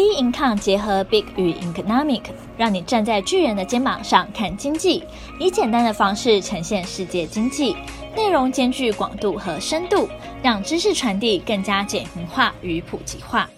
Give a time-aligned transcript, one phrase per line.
[0.00, 2.22] B Income 结合 Big 与 Economic，
[2.56, 5.04] 让你站在巨人的肩膀上看经济，
[5.38, 7.76] 以简单的方式呈现世界经济，
[8.16, 10.08] 内容兼具广度和深度，
[10.42, 13.50] 让知识传递更加简明化与普及化。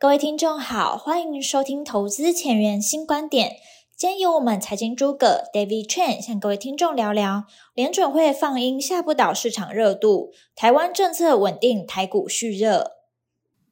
[0.00, 3.52] 各位听众好，欢迎收听投资前沿新观点。
[3.96, 13.03] 今天由我们财经诸葛 David Chen 向各位听众聊聊联准会放鹰下不倒市场热度，台湾政策稳定，台股续热。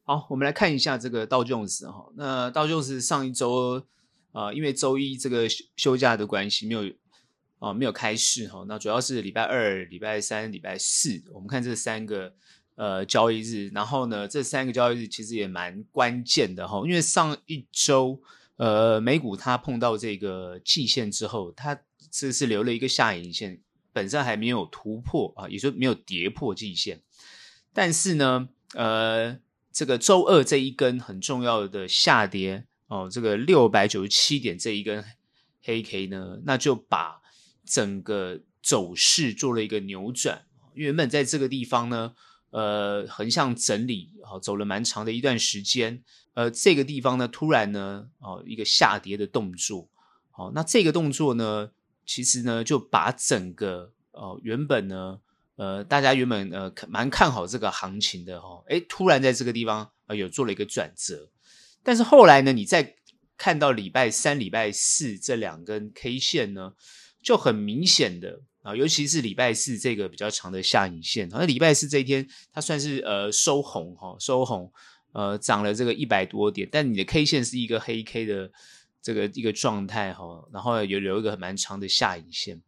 [0.04, 2.12] 好，我们来看一下这个道琼斯哈。
[2.16, 3.86] 那道琼斯上一周、
[4.32, 6.82] 呃，因为周一这个休休假的关系，没有
[7.60, 8.64] 啊、呃、没有开市哈。
[8.66, 12.34] 那主要是礼拜二、礼拜三、礼拜四，我们看这三个
[12.74, 13.70] 呃交易日。
[13.72, 18.20] 然后呢，这三个交易日其实也蛮关键的哈，因为上一周
[18.56, 23.60] 呃美股它碰到这个季线之后，它这是留了一个下影线，
[23.92, 27.00] 本身还没有突破啊，也就没有跌破季线。
[27.72, 29.38] 但是呢，呃。
[29.72, 35.02] 这个周二这一根很重要的下跌哦，这个六百九十七点这一根
[35.62, 37.22] 黑 K 呢，那就把
[37.64, 40.44] 整个走势做了一个扭转。
[40.74, 42.14] 原本在这个地方呢，
[42.50, 46.02] 呃，横向整理，好，走了蛮长的一段时间，
[46.34, 49.88] 呃，这个地方呢，突然呢，哦，一个下跌的动作，
[50.30, 51.70] 好，那这个动作呢，
[52.04, 55.20] 其实呢，就把整个哦，原本呢。
[55.62, 61.30] 呃，大家原本呃蛮看好这个行情的哈，诶，突然在这个地方呃有做了一个转折，
[61.84, 62.96] 但是后来呢，你再
[63.36, 66.72] 看到礼拜三、礼拜四这两根 K 线呢，
[67.22, 74.72] 就很明显的啊，尤其是礼拜四这个比较长的下影线，那礼拜四这一天它算是呃收红哈，收红
[75.12, 78.50] 呃涨了这个一百多点，但你的 K 线是一个黑 K 的
[79.00, 82.60] 这个一个状态哈，然后有留一个蛮长的下影线。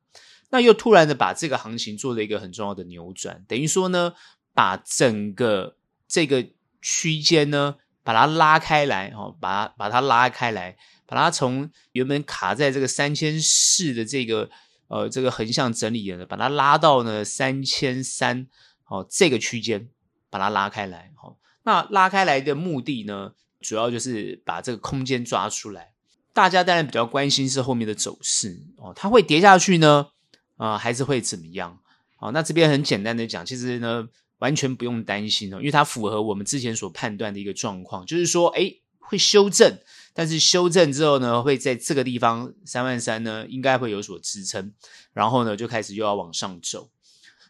[0.54, 4.14] 那又突然的把这个行情做了一个很重要的扭转，等于说呢，
[4.54, 6.46] 把整个这个
[6.80, 7.74] 区间呢，
[8.04, 14.48] 把它拉开来，哦，把它把它拉开来，把它从原本卡在这个三千四的这个
[14.86, 18.46] 呃这个横向整理的，把它拉到呢三千三，
[18.86, 19.88] 哦，这个区间
[20.30, 25.94] 把它拉开来，哦，那拉开来的目的呢，主要就是把这个空间抓出来。
[26.32, 30.10] 大家当然比较关心是后面的走势，哦，它会跌下去呢？
[30.56, 31.78] 啊、呃，还是会怎么样？
[32.16, 39.78] 好，那这边很简单的讲，其实呢，完全不用担心哦，因为它符合我们之前所判断的一个状况，就是说，诶，会修正，
[40.14, 44.72] 但是修正之后呢，会在这个地方三万三呢，应该会有所支撑，
[45.12, 46.88] 然后呢，就开始又要往上走。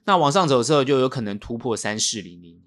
[0.07, 2.61] 那往上走之后，就有可能突破三四零零。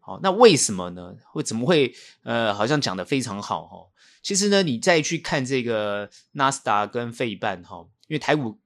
[0.00, 1.14] 好，那为什么呢？
[1.32, 1.94] 会怎么会？
[2.22, 3.76] 呃，好像讲得非常好哈。
[4.22, 8.58] 其实呢，你再去看这个纳斯达跟费半哈，因为台股。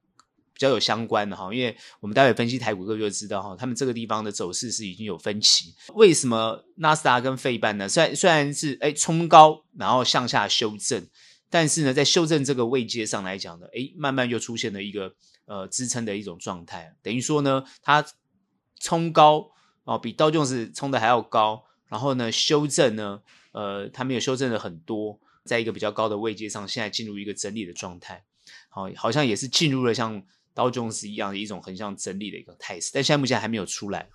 [0.61, 5.75] 比较有相关的哈，因为我们待会分析台股，各就知道哈，他们这个地方的走势是已经有分歧。
[5.95, 7.89] 为什么纳斯达跟费半呢？
[7.89, 11.09] 虽然虽然是诶冲高，然后向下修正，
[11.49, 15.15] 但是呢，在修正这个位阶上来讲呢，诶慢慢又出现了一个
[15.47, 16.95] 呃支撑的一种状态。
[17.03, 18.05] 等于说呢，它
[18.79, 19.51] 冲高
[19.85, 23.23] 哦，比道琼斯冲的还要高，然后呢，修正呢，
[23.53, 28.23] 呃，它没有修正的很多，在一个比较高的位阶上，现在进入一个整理的状态，
[28.69, 30.23] 好，好像也是进入了像。
[30.55, 34.09] 刀中是一样的一种横向整理的一个态势，但现在目前还没有出来，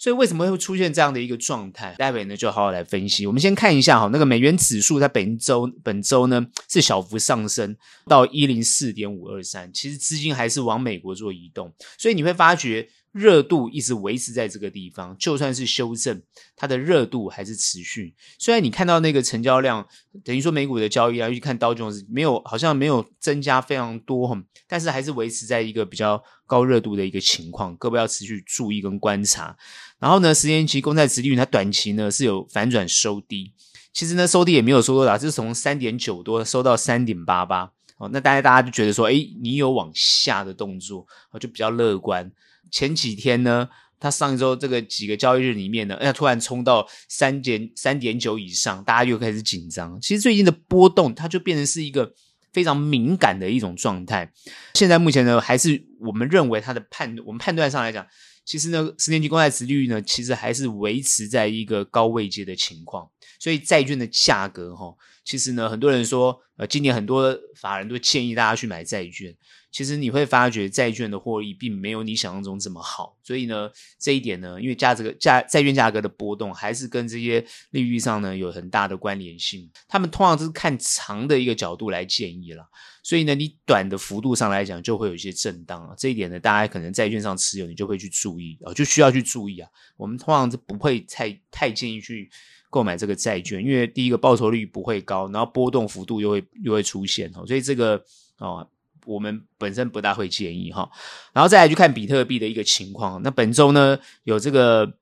[0.00, 1.94] 所以为什么会出现这样的一个状态？
[1.98, 3.26] 待会呢就好好来分析。
[3.26, 12.88] 我们先看一下哈，那个美元指数在本周本周呢是小幅上升到一零四点五二三，其实资金还是往美国做移动，所以你会发觉。
[13.12, 16.22] 热度一直维持在这个地方，就算是修正，
[16.54, 18.14] 它的热度还是持续。
[18.38, 19.84] 虽然你看到那个成交量，
[20.22, 27.76] 等于说美股的交易啊，去看道琼斯没有，好像没有增加非常多，但是还是维持在一个比较高热度的一个情况。
[27.76, 29.56] 各位要持续注意跟观察。
[30.00, 33.52] 然后呢，十年期公债殖利率它短期呢是有反转收低，
[33.92, 37.70] 其实呢收低也没有收多少，就是从三点九多收到三点八八。
[37.98, 41.06] 哦，那大家大家就觉得说，诶，你有往下的动作，
[41.38, 42.32] 就比较乐观。
[42.72, 43.68] 前几天呢，
[44.00, 50.00] 它上一周这个几个交易日里面呢，哎，突然冲到三点三点九以上，大家又开始紧张。
[50.00, 52.14] 其实最近的波动，它就变成是一个
[52.52, 54.32] 非常敏感的一种状态。
[54.74, 58.06] 现在目前呢，还是我们认为它的判，我们判断上来讲，
[58.44, 63.08] 其实呢，十年期公债殖利率呢，其实还是维持在一个高位阶的情况。
[63.38, 64.94] 所以债券的价格，哈，
[65.24, 69.34] 其实呢，很多人说，呃，今年很多法人都建议大家去买债券。
[69.70, 79.70] 其实你会发觉债券的获利并没有你想象中这么好，所以呢，这一点呢，因为价这个价债券价格的波动还是跟这些利率上呢有很大的关联性。
[79.88, 82.66] 他们通常都是看长的一个角度来建议啦，
[83.02, 85.94] 所以呢，你短的幅度上来讲就会有一些震荡啊。
[85.96, 89.68] 这一点呢，大家可能债券上持有，你就会去注意啊，就需要去注意啊。
[89.96, 92.28] 我们通常是不会太太建议去
[92.70, 98.02] 购买这个债券，因为第一个报酬率不会高，然后波动幅度又会又会出现哦，所以这个
[98.38, 98.68] 哦，
[99.04, 100.88] 我们本身不大会建议哈。
[101.32, 104.92] 然后再来去看比特币的一个情况，那本周呢有这个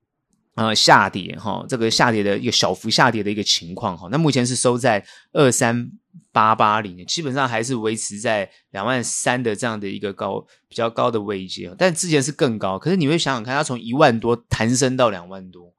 [0.55, 5.91] 呃下跌哈，这个下跌的一个小幅下跌的一个情况哈，那目前是收在二三
[6.33, 15.73] 八八零，基本上还是维持在两万三的这样的一个高比较高的位阶，但之前是更高，可是你会想想看，它从一万多弹升到两万多。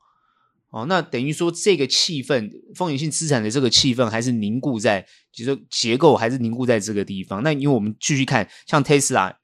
[0.71, 7.41] 哦，那等于说这个气氛，风险性资产的这个气氛还是凝固在，就是结构还是凝固在这个地方。
[7.41, 9.35] 那因为我们继续看，像 Tesla，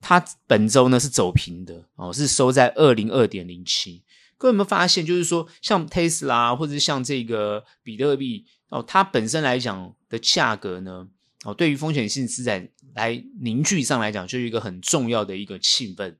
[0.00, 4.02] 它本周呢是走平的，哦，是收在二零二点零七。
[4.36, 11.06] 各位有没有发现，就是说像 Tesla 或者像这个比特币，哦，它本身来讲的价格呢，
[11.44, 16.16] 哦，对于风险性资产来凝聚上来讲，就是一个很重要的一个气氛。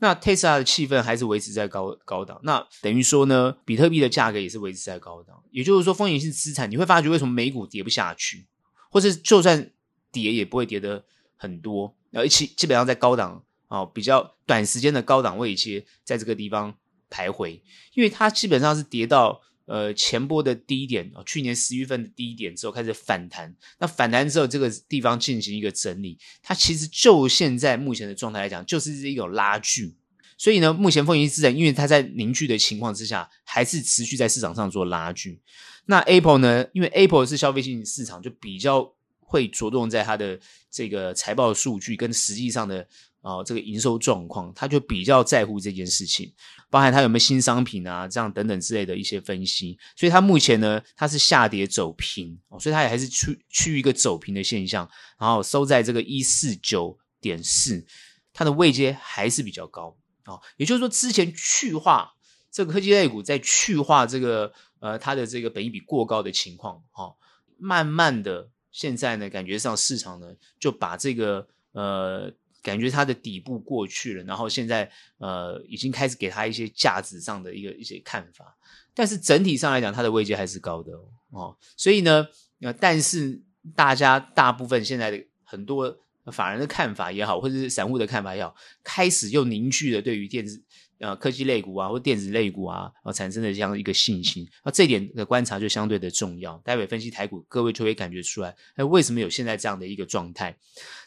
[0.00, 5.42] 那 Tesla 的气氛还是维持在高高档，那等于说呢，比特币的价格也是维持在高档。
[5.50, 8.46] 也就是说，风险性资产你会发觉为什么美股跌不下去，
[8.90, 9.72] 或是就算
[10.12, 11.04] 跌也不会跌的
[11.36, 16.74] 很多，而且基本上在高档啊、比较短时间的高档位一些，在这个地方
[17.10, 17.60] 徘徊，
[17.94, 29.94] 因为它基本上是跌到呃前波的低点啊、哦，去年十月份的低点之后开始反弹，那反弹之后这个地方进行一个整理，它其实就现在目前的状态来讲，就是一种拉锯。
[30.36, 35.40] 所以呢，目前风险性资产，因为它在凝聚的情况之下，还是持续在市场上做拉锯。
[35.86, 36.64] 那 Apple 呢？
[36.72, 40.38] 因为 Apple 是消费性市场，就比较会着重在它的
[40.70, 42.86] 这个财报数据跟实际上的
[43.20, 46.32] 啊、这个营收状况，它就比较在乎这件事情，
[46.70, 49.78] 包含它有没有新商品啊，这样等等之类的一些分析。
[49.96, 54.88] 所以它目前呢，它是下跌走平哦，所以它也还是趋趋于一个走平的现象，
[55.18, 57.84] 然后收在这个一四九点四，
[58.32, 59.96] 它的位阶还是比较高。
[60.26, 62.12] 哦，也就是说，之前去化
[62.50, 67.16] 这个科技类股在去化这个呃它的这个本益比过高的情况，啊、哦，
[67.56, 72.30] 慢慢的现在呢，感觉上市场呢就把这个呃
[72.68, 74.88] 感觉它的底部过去了，然后现在
[75.18, 78.56] 呃已经开始给它一些价值上的一个一些看法，
[78.94, 80.92] 但是整体上来讲，它的位阶还是高的
[81.30, 82.26] 哦，所以呢，
[82.60, 83.42] 呃，但是
[83.74, 85.98] 大家大部分现在的很多。
[86.30, 88.54] 法人的看法也好，或者是散户的看法也好，
[88.84, 90.62] 开始又凝聚了对于电子
[90.98, 94.48] 呃科技类股啊，或电子类股啊，啊产生的这样一个信心。
[94.64, 96.56] 那这点的观察就相对的重要。
[96.64, 100.56] 待会分析台股，各位就会感觉出来，哎，为什么有现在这样的一个状态？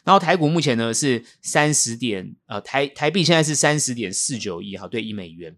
[0.04, 5.56] 然后台股目前呢是三十点，呃台台币现在是三十点四九亿哈对一美元，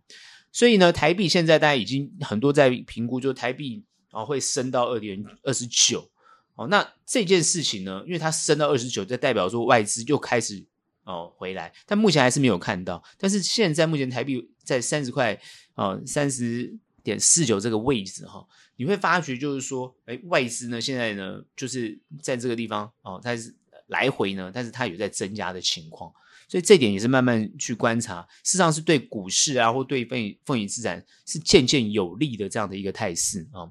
[0.53, 6.11] 所以呢台币现在大家已经很多在评估，就台币啊、会升到二点二十九。
[6.57, 10.65] 哦，那这件事情呢，因为它升到二十九，就代表说外资又开始
[11.05, 13.03] 哦回来，但目前还是没有看到。
[13.19, 15.39] 但是现在目前台币在三十块
[15.75, 18.47] 哦，三十点四九这个位置哈、
[18.77, 23.55] 你会发觉就是说，哎，外资呢现在呢就是在这个地方哦，它是
[23.89, 26.11] 来回呢，但是它有在增加的情况，
[26.49, 33.69] 所以这点也是慢慢去观察，事实上是对股市啊或对风风险资产是渐渐有利的这样的一个态势啊。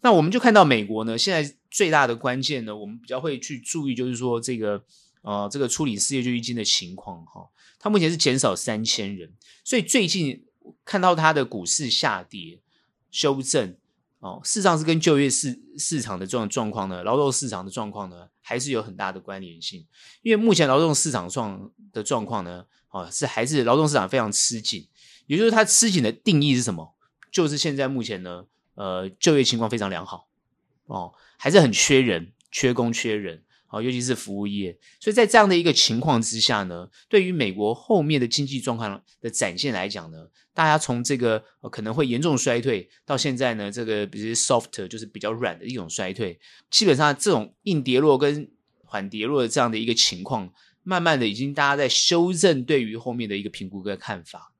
[0.00, 4.84] 那我们就看到美国呢，现在最大的关键呢，我们比较会去注意，就是说这个
[5.22, 7.48] 呃，这个处理失业救济金的情况哈，
[7.78, 9.32] 它目前是减少三千人，
[9.64, 10.44] 所以最近
[10.84, 12.60] 看到它的股市下跌
[13.10, 13.76] 修正
[14.20, 19.86] 哦，事实上是跟就业市市场的状状况呢，劳动市场的状况呢，还是有很大的关联性，
[20.22, 24.88] 因为目前劳动市场状的状况呢，哦是还是劳动市场非常吃紧，
[25.26, 26.94] 也就是它吃紧的定义是什么？
[27.30, 28.46] 就是现在目前呢。
[28.76, 30.28] 呃，就业情况非常良好，
[30.84, 34.76] 哦，还是很缺人，缺工缺人，哦，尤其是服务业。
[35.00, 46.38] 所以在这样的一个情况之下呢，对于美国后面的经济状况的展现来讲呢，大家从这个、可能会严重衰退，到现在呢，这个比如 soft 就是比较软的一种衰退，
[46.70, 48.50] 基本上这种硬跌落跟
[48.84, 54.52] 缓跌落的这样的一个情况，慢慢的已经大家在修正对于后面的一个评估跟看法。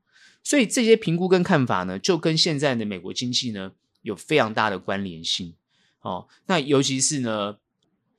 [0.42, 3.72] 所以这些评估跟看法呢，就跟现在的美国经济呢。
[4.02, 5.56] 有非常大的关联性，
[6.00, 7.56] 哦，那尤其是呢，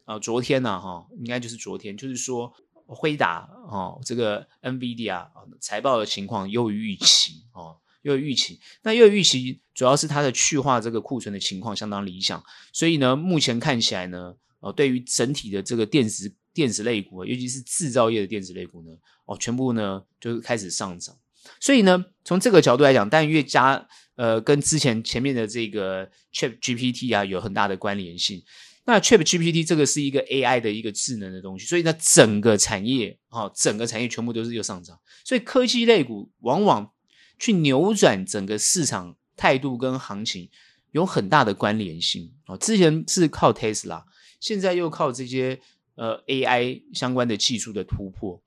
[0.07, 2.53] 呃，昨天呢，哈，应该就是昨天，就是说
[2.85, 5.27] 辉达哦，这个 NVIDIA 啊
[5.59, 8.61] 财报的情况优于预期，哦，优于预期。
[8.83, 18.91] 那优于预期，主要是它的去化这个库存的情况相当理想，所以呢，目前看起来呢，哦，对于整体的这个电子电子类股，尤其是制造业的电子类股呢，
[19.25, 21.13] 哦，全部呢就是开始上涨。
[21.59, 23.85] 所以呢，从这个角度来讲，但越加
[24.15, 28.41] 呃，跟之前前面的这个 Chat GPT 啊有很大的关联性。
[28.87, 34.97] 那 Chat GPT 这个是一个 AI 的一个智能的东西，所以呢，整个产业啊、哦，整个产业全部都是又上涨。
[35.25, 36.89] 所以科技类股往往
[37.37, 40.49] 去扭转整个市场态度跟行情
[40.91, 42.55] 有很大的关联性哦。
[42.55, 44.05] 之前是靠 Tesla，
[44.39, 45.59] 现在又靠这些
[45.95, 48.41] 呃 AI 相关的技术的突破。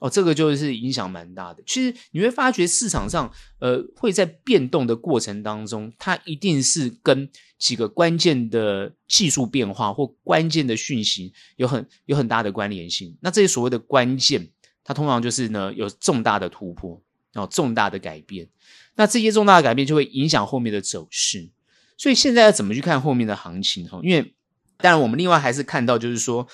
[0.00, 1.62] 哦，这个就是影响蛮大的。
[1.66, 7.26] 其实你会发觉市场上，呃，会在变动的过程当中，它一定是跟
[7.58, 13.16] 几个关键的技术变化或关键的讯息有很有很大的关联性。
[13.22, 14.50] 那这些所谓的关键，
[14.82, 17.00] 它通常就是呢有重大的突破，
[17.32, 18.48] 哦，重大的改变。
[18.96, 21.48] 那这些重大的改变就会影响后面的走势。
[21.96, 23.88] 所以现在要怎么去看后面的行情？
[23.88, 24.34] 哈，因为
[24.76, 26.46] 当然我们另外还是看到就是说。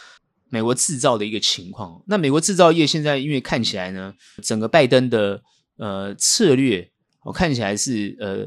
[0.52, 5.40] 美国制造的一个情况，那美国制造业现在因为看起来呢，整个拜登的
[5.76, 6.90] 呃策略，
[7.22, 8.38] 我看起来是呃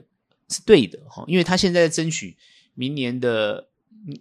[0.49, 2.35] 是对的哈，因为他现在在争取
[2.75, 3.69] 明年的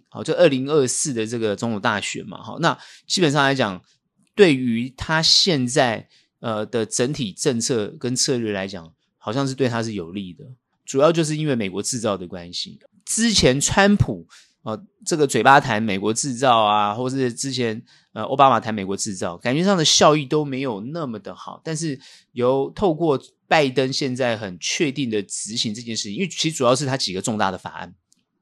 [0.07, 3.83] 好，就二零二四的这个总统大选嘛，好，那基本上来讲，
[4.33, 6.07] 对于他现在
[6.39, 10.45] 呃的整体政策跟策略来讲，好像是对他是有利的，
[10.85, 14.25] 主要就是因为美国制造的关系，之前川普。
[14.63, 21.61] 哦，这个嘴巴谈美国制造啊，或是之前呃奥巴马谈美国制造，感觉上的效益都没有那么的好。
[21.63, 21.99] 但是
[22.31, 27.93] 由透过拜登现在很确定的执行这件事情，因为其实主要是他几个重大的法案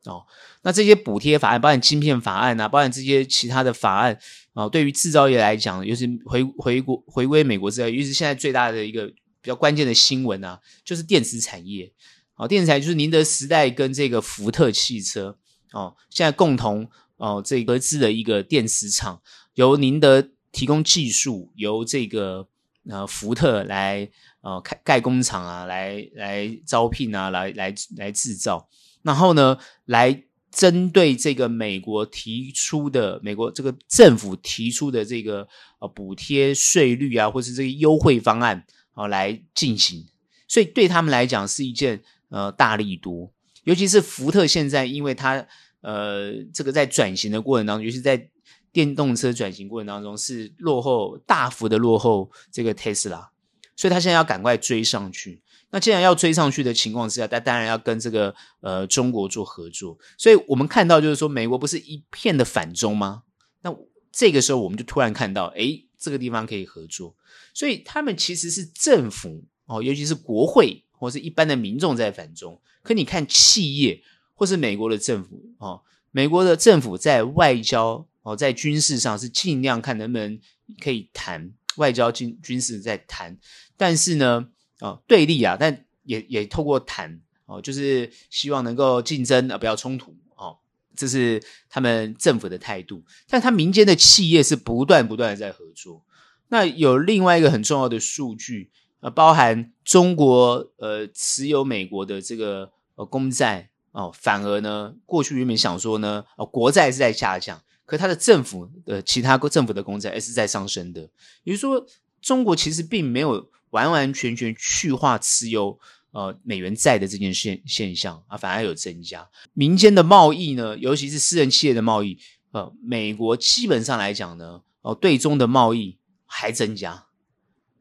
[0.05, 0.23] 哦，
[0.61, 4.15] 那这些补贴法案，包含晶片法案啊，包含这些其他的法案
[4.53, 11.91] 啊，对于制造业来讲，尤其回回国回归美国制造业，尤其是现在最大的一个比较关键的新闻啊，就是电子产业。
[12.35, 15.39] 哦，电子产业就是宁德时代跟这个福特汽车。
[15.71, 19.21] 哦，现在共同哦，这个合资的一个电池厂，
[19.53, 22.47] 由宁德提供技术，由这个
[22.89, 24.09] 呃福特来
[24.41, 28.67] 呃开盖工厂啊，来来招聘啊，来来来制造，
[29.01, 35.47] 然后呢，来针对这个美国提出的美国这个政府提出的这个
[35.79, 40.05] 呃补贴税率啊，或是这个优惠方案啊、来进行，
[40.49, 43.31] 所以对他们来讲是一件呃大利多。
[43.63, 45.45] 尤其是福特现在，因为它
[45.81, 48.29] 呃，这个在转型的过程当中，尤其在
[48.71, 53.31] 电动车转型过程当中，是落后大幅的落后这个特斯拉，
[53.75, 55.41] 所以他现在要赶快追上去。
[55.71, 59.97] 那既然要追上去的情况之下，他当然要跟这个呃中国做合作。
[60.17, 63.23] 所以我们看到就是说，美国不是一片的反中吗？
[63.61, 63.75] 那
[64.11, 67.15] 这个时候我们就突然看到，诶，这个地方可以合作。
[67.53, 70.83] 所以他们其实是政府哦，尤其是国会。
[71.01, 74.03] 或是一般的民众在反中，可你看企业
[74.35, 75.81] 或是美国的政府哦，
[76.11, 80.39] 美国的政府在外交哦，在军事上是尽量看能不能
[80.79, 83.35] 可以谈外交军军事在谈，
[83.75, 84.47] 但是呢，
[84.79, 90.59] 哦对立啊，但也也透过谈哦，就是希望能够竞争啊，不要冲突哦，
[90.95, 93.03] 这是他们政府的态度。
[93.27, 96.05] 但他民间的企业是不断不断的在合作。
[96.49, 98.69] 那有另外一个很重要的数据。
[99.01, 111.09] 呃，包含中国呃持有美国的这个呃公债哦，反而呢，过去原本想说呢，哦国债是在下降，可它的政府的其他政府的公债是在上升的。
[111.43, 111.83] 也就是说，
[112.21, 115.79] 中国其实并没有完完全全去化持有
[116.11, 119.27] 呃美元债的这件现现象啊，反而有增加。
[119.53, 122.19] 民间的贸易呢，尤其是私人企业的贸易，
[122.51, 127.07] 呃，美国基本上来讲呢，哦对中的贸易还增加，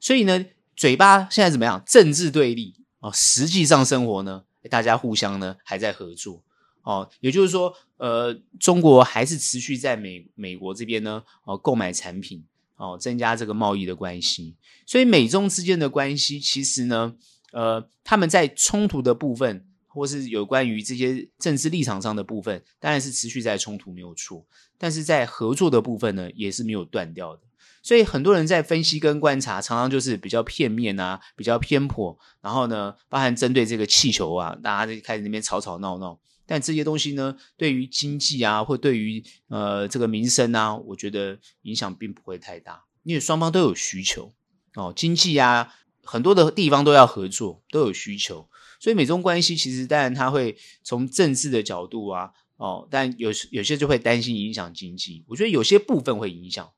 [0.00, 0.46] 所以呢。
[0.80, 1.82] 嘴巴现在怎么样？
[1.87, 6.42] 政治对立哦，实际上生活呢，大家互相呢还在合作
[6.80, 7.06] 哦。
[7.20, 12.42] 也就是说，呃，中国还是持续在美美国这边呢哦购买产品
[12.76, 14.56] 哦，增加这个贸易的关系。
[14.87, 17.14] 所以美中之间的关系，其实呢，
[17.52, 24.46] 呃，他们在冲突的部分，或是有关于这些政治立场上的部分，当然是持续在冲突没有错。
[24.78, 27.42] 但是在合作的部分呢，也是没有断掉的。
[27.82, 32.18] 所以很多人在分析跟观察，常常就是比较片面啊，比较偏颇。
[32.42, 36.20] 然后呢，包含针对这个气球啊，大家就开始那边吵吵闹闹。
[36.44, 44.34] 但这些东西呢，对于经济啊，或对于呃这个民生啊，我觉得影响并不会太大，因为双方都有需求
[44.75, 45.72] 哦，经济啊，
[46.02, 48.49] 很多的地方都要合作，都有需求。
[48.78, 55.25] 所以美中关系其实当然它会从政治的角度啊，哦，但有有些就会担心影响经济。
[55.28, 56.70] 我觉得有些部分会影响。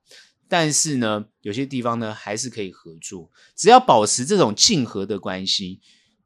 [0.53, 5.81] 但是呢，有些地方呢还是可以合作，只要保持这种竞合的关系，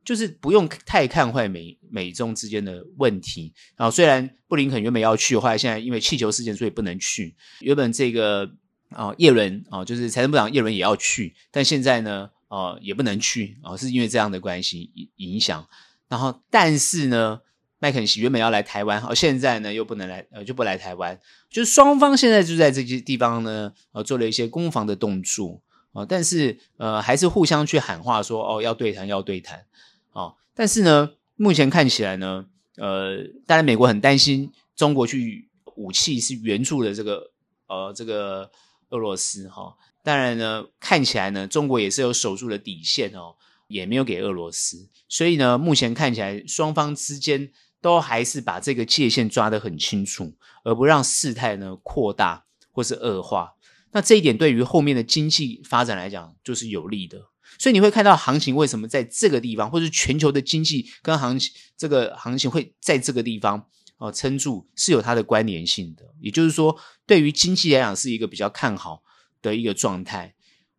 [0.05, 3.55] 就是不用太看坏美美中之间的问题。
[3.77, 7.37] 然后虽然布林肯原本要去后来，现在因为气球事件所以不能去。
[7.61, 8.51] 原本这个
[8.91, 15.65] 啊叶伦啊，就是财政部长叶伦也要去，但现在呢啊也不能去啊，是因为这样的关系影影响。
[16.09, 17.43] 然后但是呢。
[17.79, 21.19] 麦肯锡原本要来台湾，哦，现在呢又不能来，呃，就不来台湾。
[21.51, 25.61] 就双方现在就在这些地方呢，呃，做了一些攻防的动作，
[25.93, 29.67] 哦，但是呃，还是互相去喊话说，哦，要对谈，要对谈，
[30.13, 37.31] 哦，但是呢，目前看起来呢，呃，当然美国很担心中国去武器是援助的这个
[37.67, 38.51] 呃这个
[38.89, 39.75] 俄罗斯哈、哦。
[40.03, 43.35] 当然呢，看起来呢，中国也是有守住的底线哦，
[43.67, 44.89] 也没有给俄罗斯。
[45.09, 47.51] 所以呢，目前看起来双方之间
[47.87, 53.53] 都还是把这个界限抓得很清楚，而不让事态呢扩大或是恶化。
[53.93, 57.29] 那这一点对于后面的经济发展来讲就是有利的。
[57.61, 63.65] 所以你会看到行情为什么在这个地方，或是全球的经济跟行情这个行情会在这个地方
[63.99, 66.03] 哦撑住，是有它的关联性的。
[66.21, 66.77] 也就是说，
[67.07, 69.05] 对于经济来讲是一个比较看好
[69.41, 70.35] 的一个状态。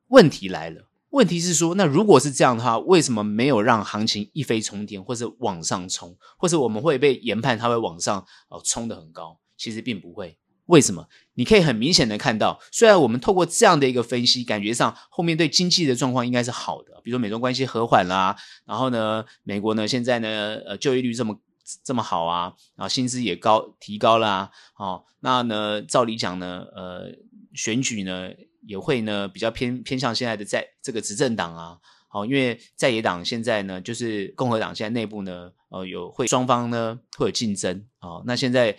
[0.10, 9.40] 问题来了，问题是说，那如果是这样的话，为什么没有让行情一飞冲天，或是往上冲，或者我们会被研判它会往上哦冲得很高？
[9.56, 10.38] 其实并不会。
[10.66, 11.08] 为什么？
[11.36, 18.36] 你可以很明显的看到，虽然我们透过这样的一个分析，感觉上后面对经济的状况应该是好的，比如说美中关系和缓啦，
[18.66, 20.28] 然后呢，美国呢现在呢，
[20.66, 21.40] 呃，就业率这么
[21.86, 27.14] 这么好啊，然后薪资也高提高啦、啊，哦，那呢，照理讲呢，呃，
[27.54, 28.30] 选举呢
[28.68, 38.78] 也会呢比较偏偏向现在的在这个执政党啊，好、因为在野党现在呢，就是共和党现在内部呢，呃，有会双方呢会有竞争，哦，那现在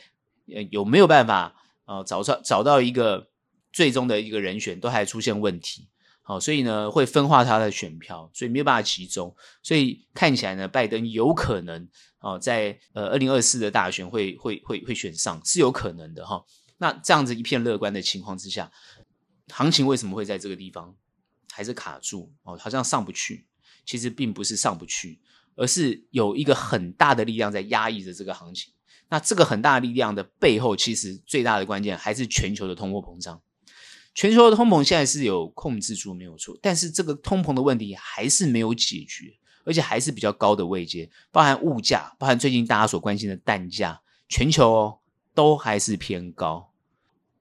[0.70, 1.54] 有没有办法？
[1.88, 3.30] 啊，找找找到一个
[3.72, 5.88] 最终的一个人选，都还出现问题，
[6.20, 11.88] 好，所以呢会分化他的选票，所以没有办法集中，所以看起来呢，拜登有可能
[12.20, 16.44] 哦，在呃二零二四的大选会会会会选上，是有可能的哈。
[16.76, 18.70] 那这样子一片乐观的情况之下，
[19.50, 20.94] 行情为什么会在这个地方
[21.52, 22.56] 还是卡住哦？
[22.58, 23.46] 好像上不去，
[23.84, 25.20] 其实并不是上不去，
[25.56, 28.72] 而是有一个很大的力量在压抑着这个行情。
[29.10, 33.40] 那这个很大的力量的背后，其实最大的关键还是全球的通货膨胀。
[34.14, 39.32] 全球的通膨现在是有控制住，没有错，但是这个通膨的问题还是没有解决，
[39.64, 44.98] 而且还是比较高的位阶，包含物价，包含最近大家所关心的蛋价，全球
[45.34, 46.72] 都还是偏高。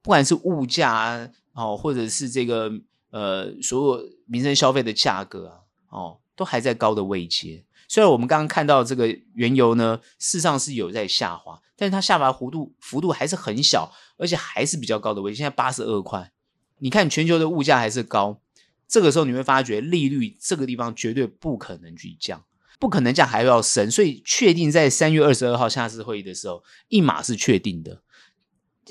[0.02, 2.72] 不管是物价哦，或者是这个
[3.10, 7.66] 呃所有民生消费的价格啊，哦，都还在高的位阶。
[7.88, 15.38] 虽然我们刚刚看到这个原油呢，事实上是有在下滑，但是它下滑幅度幅度还是很小，而且还是比较高的位置。
[15.38, 16.32] 现在八十二块，
[16.78, 18.40] 你看全球的物价还是高，
[18.88, 22.44] 这个时候你会发觉利率这个地方绝对不可能去降，
[22.78, 28.04] 不可能降还要升，所以确定在三月二十二号下次会议的时候，一码是确定的。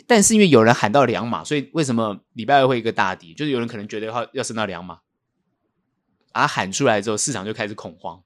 [0.06, 3.32] 但是因为有人喊到两码，所以为什么礼拜二会一个大跌？
[3.34, 5.00] 就是有人可能觉得要要升到两码，
[6.32, 8.22] 啊喊出来之后，市场就开始恐慌。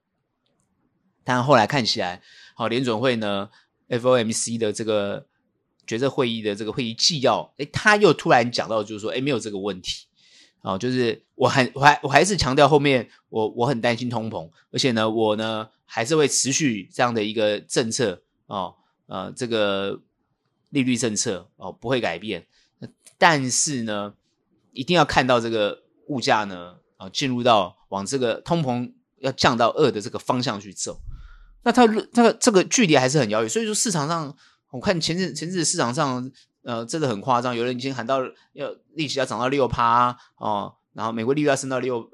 [1.22, 2.22] 但后来看起来，
[2.54, 3.50] 好，联准会呢
[3.88, 5.26] ，FOMC 的这个
[5.86, 10.06] 决策会议的这个会议纪要，诶，他又突然讲到，就是说，诶，没有这个问题，
[10.62, 18.74] 哦，就是我很我还我还是强调后面我我很担心通膨，而且呢，我呢还是会持续这样的一个政策，哦，
[19.06, 20.00] 呃，这个
[20.70, 22.46] 利率政策哦不会改变，
[23.18, 24.14] 但是呢，
[24.72, 30.98] 一定要看到这个物价呢，啊，进入到往这个通膨要降到二的这个方向去走。
[31.62, 34.34] 那它它这个距离还是很遥远，所以说市场上，
[34.70, 36.30] 我看前阵前阵子市场上，
[36.62, 38.20] 呃，真的很夸张，有人已经喊到
[38.54, 42.08] 要利息要涨到六趴哦，然后美国利率要升到六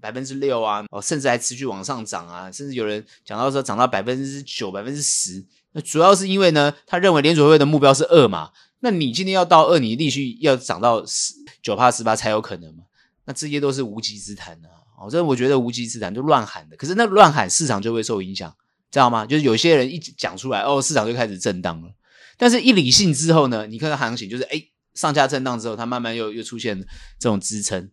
[0.00, 5.46] 百分之六啊，哦，甚至还持续往上涨啊，甚至有人讲到说涨到百分之九、百分之十。
[5.72, 12.84] 那主要是因为呢，他认为联储会的目标是二嘛，那你今天要到二，你利息要涨到十九趴、十八才有可能嘛？
[13.24, 14.68] 那这些都是无稽之谈啊！
[14.98, 18.54] 哦，这我觉得无稽之谈就乱喊的，可是那乱喊市场就会受影响。
[18.90, 19.24] 知道吗？
[19.24, 21.92] 就是有些人一讲出来，哦，市场就开始震荡了。
[22.36, 24.60] 但是，一理性之后呢，你看看行情，就是哎，
[24.94, 26.76] 上下震荡之后，它慢慢又又出现
[27.20, 27.88] 这种支撑。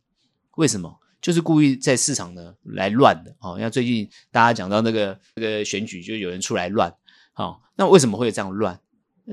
[0.56, 0.98] 为什么？
[1.22, 3.60] 就是故意在市场呢来乱的哦。
[3.60, 6.92] 像最近大家讲到那个那个选举，就有人出来乱。
[7.38, 8.82] 好、哦，那为什么会有这样乱？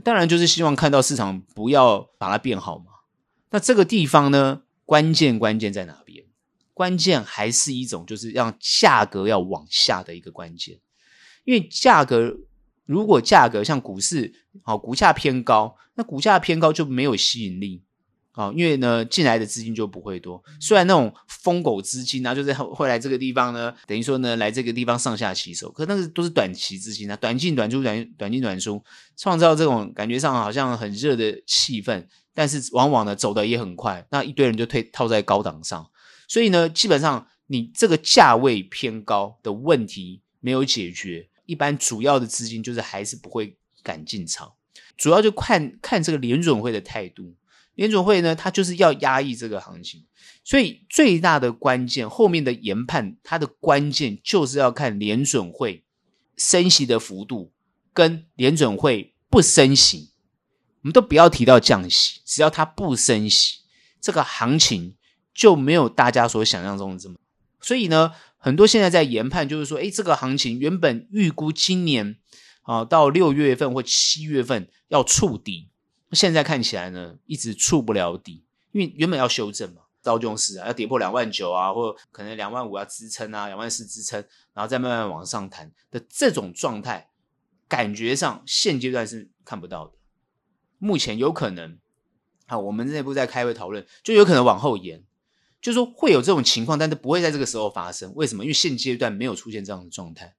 [0.05, 2.85] 当然就是希望看到市场不要把它变好嘛。
[3.49, 6.27] 那这个地方呢，关键关键在哪边？
[6.75, 10.79] 关键还是一种就是让价格要往下的一个关键。
[11.45, 12.37] 因为价格，
[12.85, 17.84] 如果价格像股市，好，股价偏高，那股价偏高就没有吸引力，
[18.35, 20.43] 啊，因为呢进来的资金就不会多。
[20.61, 28.83] 虽然那种疯狗资金啊，就是会来这个地方呢，等于说呢来这个地方上下其手，可那个都是短期资金啊，短进短出，短短进短出，
[29.17, 35.89] 创造这种感觉上好像很热的气氛，但是往往呢走的也很快，那一堆人就退套在高档上，
[36.27, 41.29] 所以呢基本上你这个价位偏高的问题没有解决。
[41.47, 44.55] 一般主要的资金就是还是不会敢进场，
[44.97, 47.35] 主要就看看这个联准会的态度。
[47.75, 50.05] 联准会呢，它就是要压抑这个行情，
[50.45, 55.85] 所以最大的关键，后面的研判，它的关键就是要看联准会
[56.37, 57.53] 升息的幅度
[57.93, 60.13] 跟联准会不升息，
[60.83, 63.61] 我们都不要提到降息，只要它不升息，
[64.01, 64.97] 这个行情
[65.35, 67.17] 就没有大家所想象中的这么。
[67.61, 72.17] 所以呢，很多现在在研判，就是说，诶，这个行情原本预估今年
[72.63, 75.71] 啊到六月份或七月份要触底，
[76.15, 79.83] 现在看起来呢，一直触不了底，因为原本要修正嘛。
[80.03, 84.23] 道琼斯啊，要跌破两万九啊，或可能两万五要支撑啊，两万四支撑，
[84.53, 87.09] 然后再慢慢往上弹的这种状态，
[87.67, 89.93] 感觉上现阶段是看不到的。
[90.77, 91.79] 目前有可能，
[92.47, 95.03] 好，我们内部在开会讨论，就有可能往后延，
[95.63, 98.13] 就说会有这种情况，但是不会在这个时候发生。
[98.15, 98.45] 为什么？
[98.45, 100.35] 因为现阶段没有出现这样的状态。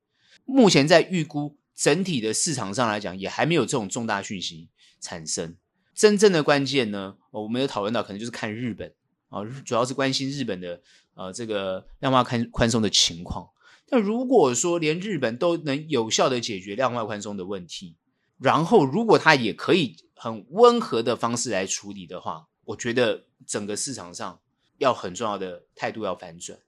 [0.45, 4.69] 目前在预估整体的市场上来讲，也还没有这种重大讯息
[5.01, 5.55] 产生。
[5.95, 8.93] 真正的关键呢，我们有讨论到，可能就是看日本。
[9.29, 10.79] 啊，主要是关心日本的
[11.15, 13.49] 呃这个量化宽宽松的情况。
[13.89, 17.95] 那如果说连日本都能有效的解决量化宽松的问题，
[18.38, 24.39] 然后如果它也可以很温和的方式来处理的话，我觉得整个市场上
[24.77, 26.60] 要很重要的态度要反转。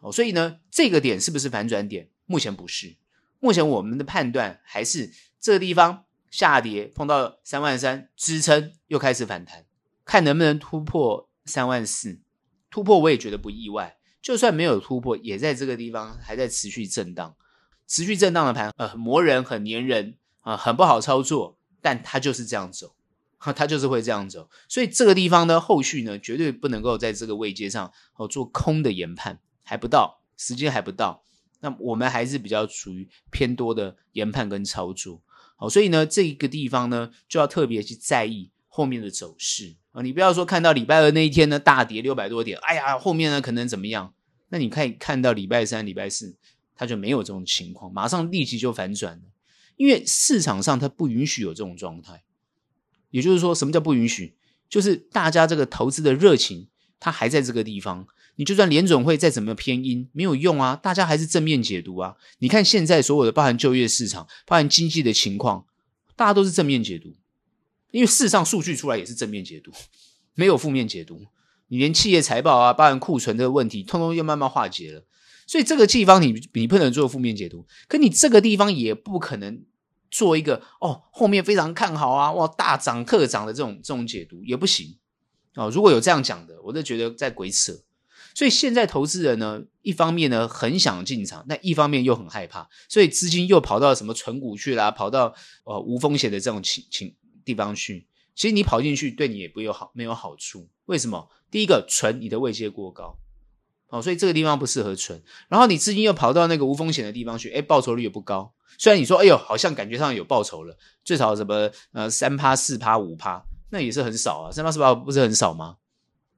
[0.00, 2.10] 哦，所以呢，这个点是不是反转点？
[2.26, 2.96] 目前不是，
[3.40, 6.03] 目前我们的判断还是这个地方
[6.34, 9.66] 下跌碰到三万三支撑，又开始反弹，
[10.04, 11.30] 看能不能突破。
[11.44, 12.18] 三万四
[12.70, 13.98] 突破，我也觉得不意外。
[14.20, 17.36] 就算没有突破，也在这个地方还在持续震荡，
[17.86, 21.56] 持续震荡的盘，呃，磨人，很黏人啊、很不好操作。
[21.80, 22.96] 但它就是这样走，
[23.38, 24.50] 它就是会这样走。
[24.68, 31.22] 所以这个地方呢，后续呢，绝对不能够在这个位阶上哦做空的研判，还不到时间，还不到。
[31.60, 35.22] 那我们还是比较处于偏多的研判跟操作。
[35.68, 39.74] 所以呢，这一个地方呢，就要特别去在意后面的走势。
[39.92, 44.12] 啊，你不要说看到礼拜二那一天呢大跌六百多点，哎呀，后面呢可能怎么样？
[44.48, 46.36] 那你可以看到礼拜三、礼拜四，
[46.74, 49.22] 它就没有这种情况，马上立即就反转了，
[49.76, 52.22] 因为市场上它不允许有这种状态。
[53.10, 54.34] 也就是说，什么叫不允许？
[54.68, 58.06] 就是大家这个投资的热情，它还在这个地方。
[58.36, 62.16] 你就算联准会再怎么偏阴，没有用啊，大家还是正面解读啊。
[62.38, 65.66] 你看现在所有的包含就业市场、包含经济的情况，
[66.16, 67.14] 大家都是正面解读。
[67.92, 69.70] 因为事实上数据出来也是正面解读，
[70.34, 71.26] 没有负面解读。
[71.68, 75.04] 你连企业财报啊，包含库存的问题，通通又慢慢化解了。
[75.46, 79.62] 所以这个地方你你不能做负面解读，可你这个地方也不可能
[80.10, 84.96] 做一个哦后面非常看好啊，哇大涨特涨的这种这种解读也不行
[85.54, 85.70] 哦。
[85.70, 87.72] 如果有这样讲的，我就觉得在鬼扯。
[88.34, 97.14] 所以现在投资人呢，一方面呢很想进场，但一方面又很害怕，所以资金又跑到什么存股去啦，跑到呃无风险的这种情情。
[97.46, 100.66] 地方去，其实你跑进去对你也不有好，没有好处。
[100.86, 101.28] 为什么？
[101.50, 103.18] 第一个，存你的位阶过高，
[103.88, 105.22] 哦，所以这个地方不适合存。
[105.50, 108.54] 然后你资金又跑到那个无风险的地方去，哎，报酬率也不高。
[108.78, 114.50] 虽然你说，哎呦，好像感觉上有报酬了，最少什么呃三趴、四趴、五趴，那也是很少啊。
[114.50, 115.76] 三趴、四趴不是很少吗？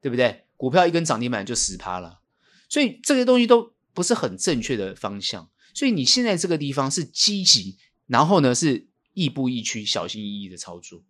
[0.03, 0.46] 对不对？
[0.57, 2.21] 股票一根涨停板就十趴了，
[2.69, 5.49] 所以这些东西都不是很正确的方向。
[5.75, 8.89] 所以你现在这个地方是积极，然后呢是。
[9.19, 11.03] 亦步亦趋，小心翼翼的操作，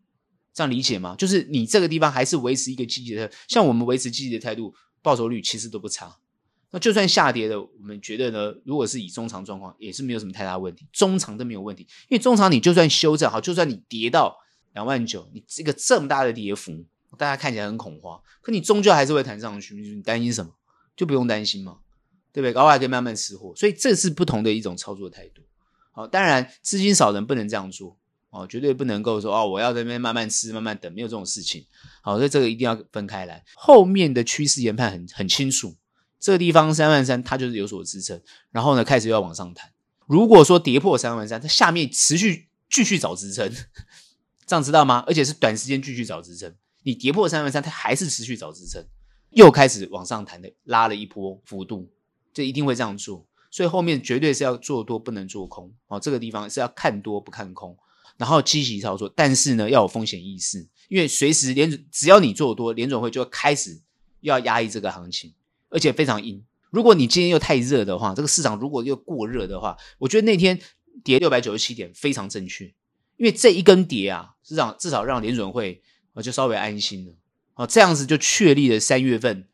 [0.55, 1.17] 这样理解吗？
[1.19, 6.17] 就是你这个地方还是维持一个积极的，像我们维持积极的态度，报酬率其实都不差。
[6.71, 11.83] 那就算下跌的，我们觉得呢，如果是以中长状况，也是没有什么太大问题，中长都没有问题。
[12.09, 14.39] 因为中长你就算修正好，就算你跌到
[14.75, 16.87] 两万九，你这个这么大的跌幅，
[17.19, 19.75] 大家看起来很恐慌，可你终究还是会弹上去。
[19.75, 20.53] 你担心什么？
[20.97, 21.79] 就不用担心嘛，
[22.33, 22.53] 对不对？
[22.53, 23.53] 搞不好还可以慢慢吃货。
[23.55, 25.43] 所以这是不同的一种操作态度。
[25.93, 27.97] 好，当然资金少人不能这样做
[28.31, 31.65] 哦，绝对不能够说哦，我要在那边慢慢吃、慢慢等，没有这种事情。
[32.03, 33.45] 好，所以这个一定要分开来。
[33.55, 35.77] 后面的趋势研判很很清楚，
[36.21, 39.73] 这个地方三万三它就是有所支撑，然后呢开始又要往上弹。
[40.07, 43.51] 如果说跌破三万三，它下面持续继续找支撑，
[44.47, 45.05] 这样知道吗？
[45.07, 46.55] 而且是短时间继续找支撑。
[46.87, 48.81] 你跌破三万三，它还是持续找支撑，
[49.31, 51.91] 又开始往上弹的，拉了一波幅度，
[52.33, 53.27] 就一定会这样做。
[53.51, 55.99] 所以后面绝对是要做多，不能做空哦。
[55.99, 57.77] 这个地方是要看多不看空，
[58.17, 63.81] 然后积极操作，但是呢要有风险意识，因为随时连只要你做多，联准会就会开始
[64.21, 65.35] 要压抑这个行情，
[65.69, 66.41] 而且非常阴。
[66.71, 70.57] 如果你今天又太热的话，这个市场如果又过热的话，我觉得那天
[71.03, 72.67] 跌六百九十七点非常正确，
[73.17, 75.83] 因为这一根跌啊，市场至少让联准会
[76.17, 77.13] 我就稍微安心了
[77.57, 79.47] 哦，这样子就确立了三月份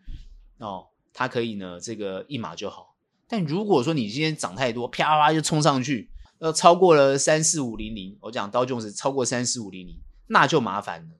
[0.59, 2.97] 哦，它可以呢这个一码就好。
[3.27, 11.11] 但如果说你今天涨太多，啪啪就冲上去，呃超过了三四五零零，我讲道琼斯超过三四五零零，那就麻烦了，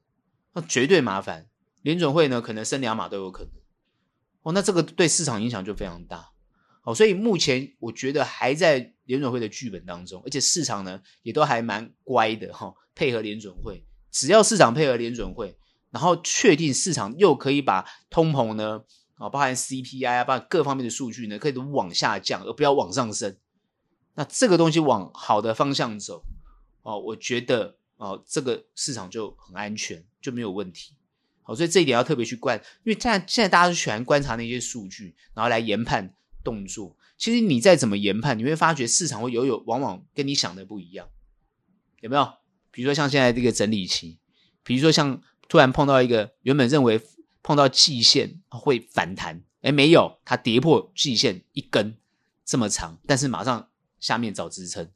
[0.53, 1.49] 那绝对麻烦。
[1.83, 3.53] 联准会呢，可能升两码都有可能。
[4.43, 6.31] 哦，那这个对市场影响就非常大。
[6.85, 13.85] 哦，所以目前我觉得还在联准会的剧本当中，而且市场呢也都还蛮乖的哈，配合联准会。
[14.13, 15.57] 只要市场配合联准会，
[15.91, 18.85] 然后确定市场又可以把通膨呢
[19.17, 23.37] 啊，包含 CPI 啊，包含各方面的数据呢，可以都往下降，而不要往上升。
[24.15, 26.23] 那这个东西往好的方向走
[26.83, 30.93] 哦，我觉得哦，这个市场就很安全，就没有问题。
[31.43, 36.15] 好，所以这一点要特别去观，因为现在现在大家都喜欢观察那些数据，然后来研判。
[36.45, 41.07] 动作，其实你再怎么研判，你会发觉市场会有有往往跟你想的不一样，
[42.01, 42.33] 有没有？
[42.73, 44.19] 比如说像现在这个整理期，
[44.65, 47.01] 比如说像突然碰到一个原本认为
[47.43, 51.97] 碰到季线会反弹，诶，没有，它跌破季线一根
[52.45, 53.69] 这么长，但是马上
[54.01, 54.89] 下面找支撑，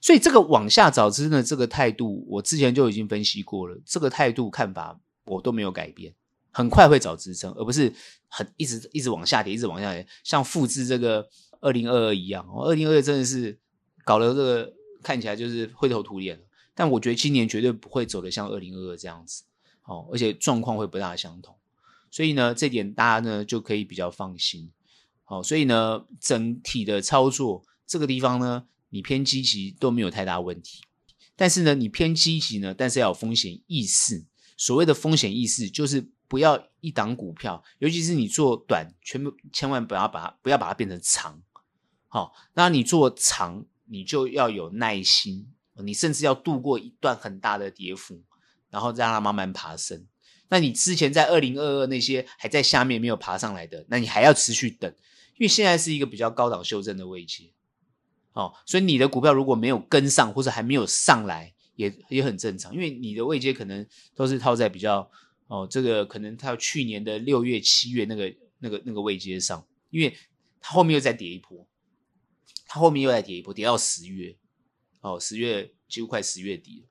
[0.00, 6.14] 所以这个往下找支撑的这个态度，我之前就已经分析过了，这个态度看法我都没有改变。
[6.52, 7.92] 很快会找支撑，而不是
[8.28, 11.28] 很一直一直往下跌，一直往下跌，像复制这个
[11.60, 12.46] 二零二二一样。
[12.64, 13.58] 二零二二真的是
[14.04, 16.40] 搞了这个看起来就是灰头土脸，
[16.76, 19.42] 但我觉得今年绝对不会走得像二零二二这样子，
[19.82, 21.56] 哦，而且状况会不大相同。
[22.10, 24.70] 所以呢，这点大家呢就可以比较放心。
[25.24, 30.82] 好，所以呢，整体的操作这个地方呢，你偏积极都没有太大问题。
[31.34, 34.24] 但是呢，你偏积极呢，但是要有风险意识。
[34.56, 36.10] 所谓的风险意识就是。
[36.28, 41.40] 不要一档股票，尤其是你做短，全部千万不要把它不要把它变成长。
[42.08, 45.46] 好，那你做长，你就要有耐心，
[45.82, 48.22] 你甚至要度过一段很大的跌幅，
[48.70, 50.06] 然后再让它慢慢爬升。
[50.48, 54.90] 那你之前在二零二二那些还在下面没有爬上来的，那你还要持续等，
[55.38, 57.52] 因为现在是一个比较高档修正的位阶。
[58.32, 65.10] 哦，所以你的股票如果没有跟上，或者还没有上来，也也很正常，因为你的位阶可能都是套在比较。
[65.48, 70.12] 哦，这个可能它去年的六月、七月那个、那个、那个位阶上，因为
[70.60, 71.64] 它后面又再跌一波，
[72.66, 74.36] 它后面又再跌一波，跌到十月，
[75.06, 76.88] 哦，十月几乎快十月底了，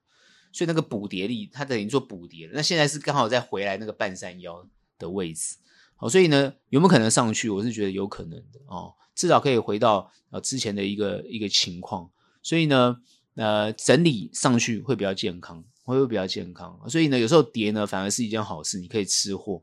[0.51, 2.54] 所以那个补跌力，它等于说补跌了。
[2.56, 4.65] 那现在是刚好再回来那个半山腰
[4.97, 5.58] 的位置，
[5.95, 7.49] 好，所以呢，有没有可能上去？
[7.49, 12.10] 我是觉得有可能的哦，至少可以回到呃之前的一个一个情况。
[12.41, 12.97] 所以呢，
[13.36, 15.63] 呃，整理上去会比较健康。
[15.84, 16.80] 会会比较健康？
[16.89, 19.62] 所以呢，有时候跌呢，反而是一件好事，你可以吃货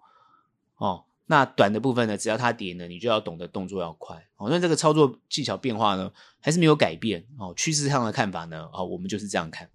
[0.76, 1.04] 哦。
[1.32, 4.50] 那短的部分呢，只要它跌呢，你就要懂得动作要快哦。
[4.50, 7.54] 那这个操作技巧变化呢，还是没有改变哦。
[7.56, 9.70] 趋势上的看法呢，哦，我们就是这样看。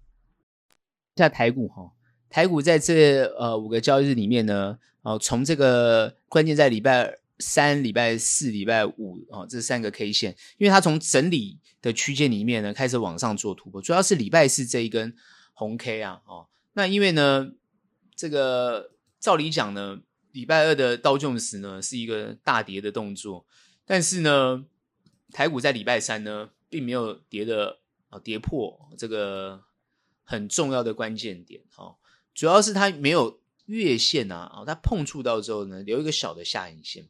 [1.16, 1.90] 现在台股哈、哦，
[2.30, 15.12] 台股在这呃五个交易日里面呢，哦，从这个关键在礼拜三、礼拜四、礼拜五哦这三个 K 线，因为它从整理的区间里面呢，开始往上做突破，主要是礼拜四这一根。
[15.54, 17.48] 红 K 啊，哦，那因为呢，
[18.14, 19.98] 这个照理讲呢，
[20.38, 23.44] 礼拜二的道琼斯呢是一个大跌的动作，
[23.84, 24.64] 但是呢，
[25.32, 29.64] 台股在礼拜三呢并没有跌的啊跌破这个
[30.22, 31.96] 很重要的关键点，哦，
[32.32, 37.08] 主要是它没有月线啊，哦，它碰触到之后呢，留一个小的下影线，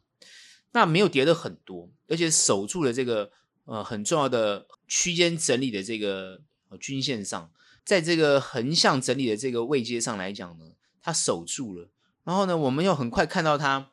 [0.72, 3.30] 那没有跌的很多，而且守住了这个
[3.66, 6.40] 呃很重要的区间整理的这个
[6.80, 7.52] 均线上。
[7.84, 10.64] 在这个横向整理的这个位阶上来讲呢，
[11.02, 11.90] 它守住了。
[12.28, 13.88] 然后呢，我们又很快看到它，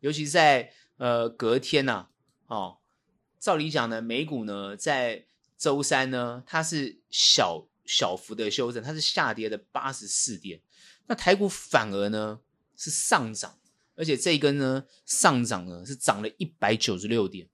[0.00, 2.08] 尤其在呃隔天呐、
[2.46, 2.76] 哦，
[3.40, 5.24] 照理讲呢，美股呢在
[5.56, 10.60] 周三呢，它是小小幅的修正，它是下跌的八十四点。
[11.06, 12.40] 那台股反而呢
[12.76, 13.58] 是上涨，
[13.96, 17.48] 而且这一根呢上涨呢是涨了一百九十六点。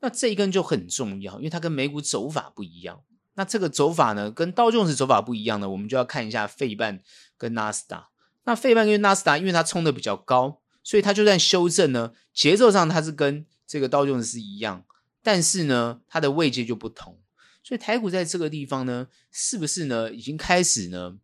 [0.00, 3.02] 那这一根就很重要，因为它跟美股走法不一样。
[3.34, 7.02] 那这个走法呢，跟道琼斯走法不一样呢，我们就要看一下费半
[7.36, 8.08] 跟纳斯达。
[8.44, 14.84] 那费半跟纳斯达，因为它冲的比较高，所以它就算修正呢，节奏上它是跟这个道琼斯一样，
[15.22, 17.20] 但是呢，它的位阶就不同。
[17.62, 21.18] 所以台股在这个地方呢，是不是呢，已经开始呢，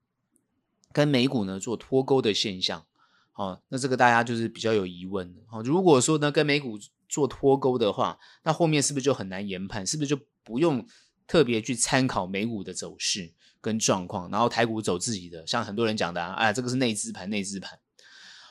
[0.92, 2.86] 跟美股呢做脱钩的现象？
[3.32, 5.34] 好，那这个大家就是比较有疑问。
[5.50, 6.78] 哦，如果说呢跟美股
[7.08, 9.86] 做脱钩的话，那后面是不是就很难研判？
[9.86, 10.86] 是不是就不用？
[11.28, 17.78] 特别去参考美股的走势跟状况，然后台股走自己的，像很多人讲的啊，哎，这个是内资盘，内资盘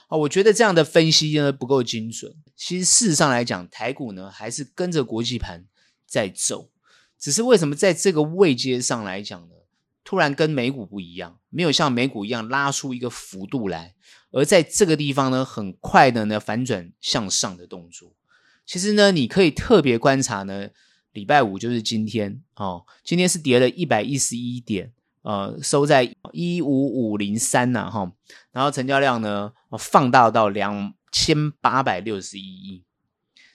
[0.08, 2.36] 啊，我觉得这样的分析呢不够精准。
[2.56, 5.66] 其实事实上来讲，台股呢还是跟着国际盘
[6.06, 6.70] 在走，
[7.18, 9.56] 只是为什么在这个位阶上来讲呢，
[10.04, 13.96] 突然跟美股不一样，没有像美股一样拉出一个幅度来，
[14.32, 18.14] 而在这个地方呢，很快的呢反转向上的动作。
[18.66, 20.70] 其实呢，你可以特别观察呢。
[21.14, 26.68] 礼拜五就是今天哦，今天是跌了一百一十一点，呃，收在一五
[27.12, 28.12] 五零三呐，哈，
[28.52, 32.84] 然后成交量呢放大到两千八百六十一亿。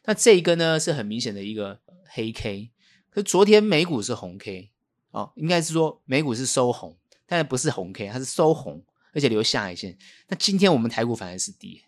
[0.05, 2.70] 那这一根呢是很明显的一个黑 K，
[3.09, 4.70] 可昨天美股是红 K
[5.12, 9.96] 哦，应该是说美股是收红，但是不是红 K，它是收红，而且留下影线。
[10.29, 11.85] 那今天我们台股反而是跌，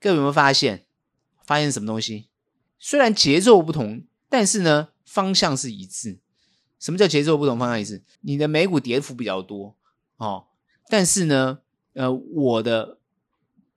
[0.00, 0.86] 各位有没有发现？
[1.44, 2.28] 发现什么东西？
[2.78, 6.20] 虽然节奏不同，但是呢方向是一致。
[6.78, 8.02] 什么叫节奏不同，方向一致？
[8.20, 9.76] 你的美股跌幅比较多
[10.16, 10.46] 哦，
[10.88, 11.58] 但是呢，
[11.94, 12.98] 呃，我的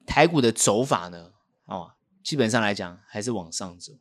[0.06, 1.32] 台股的走法呢，
[1.66, 3.94] 哦，基本上来讲还是往上走。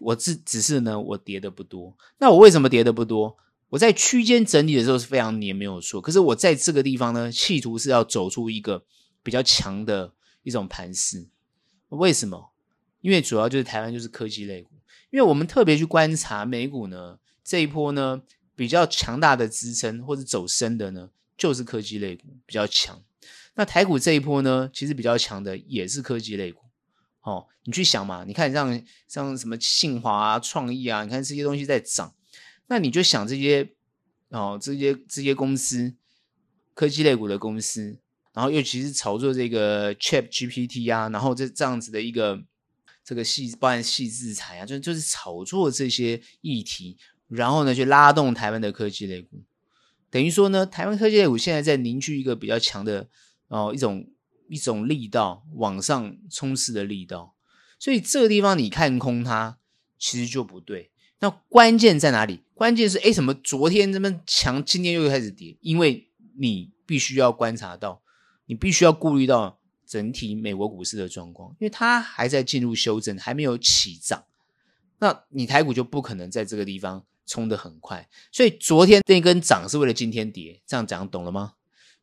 [0.00, 1.96] 我只只是呢，我跌的不多。
[2.18, 3.38] 那我为什么跌的不多？
[3.70, 6.00] 我在区间整理的时候是非常黏，没有错。
[6.00, 8.84] 可是我在这个地方呢，企图是要走出一个
[9.22, 11.26] 比较强的一种盘势。
[11.88, 12.52] 为什么？
[13.00, 14.72] 因为主要就是台湾就是科技类股，
[15.10, 17.18] 因为我们特别去观察美股呢。
[17.46, 18.20] 这一波呢，
[18.56, 23.00] 比较强大的支撑或者走升的呢，就是科技类股比较强。
[23.54, 26.62] 那台股这一波呢，其实比较强的也是科技类股。
[27.20, 32.14] 哦，你去想嘛，你看像像什么信华啊、创意啊，你看这些东西在涨，
[32.66, 33.72] 那你就想这些
[34.30, 35.94] 哦，这些这些公司，
[36.74, 37.98] 科技类股的公司，
[38.32, 42.42] 然后尤其是炒作这个 ChatGPT 啊，然后这这样子的一个
[43.04, 46.98] 这个细包含细制裁啊，就就是炒作这些议题。
[47.28, 49.42] 然后呢，去拉动台湾的科技类股，
[50.10, 53.08] 等于说呢，台湾科技类股现在在凝聚一个比较强的
[53.48, 54.08] 哦一种
[54.48, 57.34] 一种力道往上冲刺的力道，
[57.78, 59.58] 所以这个地方你看空它
[59.98, 60.92] 其实就不对。
[61.18, 62.42] 那关键在哪里？
[62.54, 63.34] 关键是诶什么？
[63.34, 65.56] 昨天这么强，今天又开始跌？
[65.60, 66.08] 因为
[66.38, 68.02] 你必须要观察到，
[68.44, 74.24] 你必须要顾虑到整体美国股市的状况，因为它还在进入修正，还没有起涨。
[74.98, 77.04] 那你台股就不可能在这个地方。
[77.26, 81.54] 冲得很快，所以昨天那根涨是为了今天跌，这样讲懂了吗？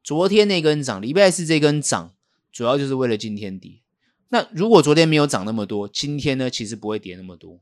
[0.04, 2.14] 昨天那根涨，礼拜四这根涨，
[2.52, 3.80] 主要就是为了今天跌。
[4.28, 7.60] 那如果昨天没有涨那么多，今天呢，其实不会跌那么多，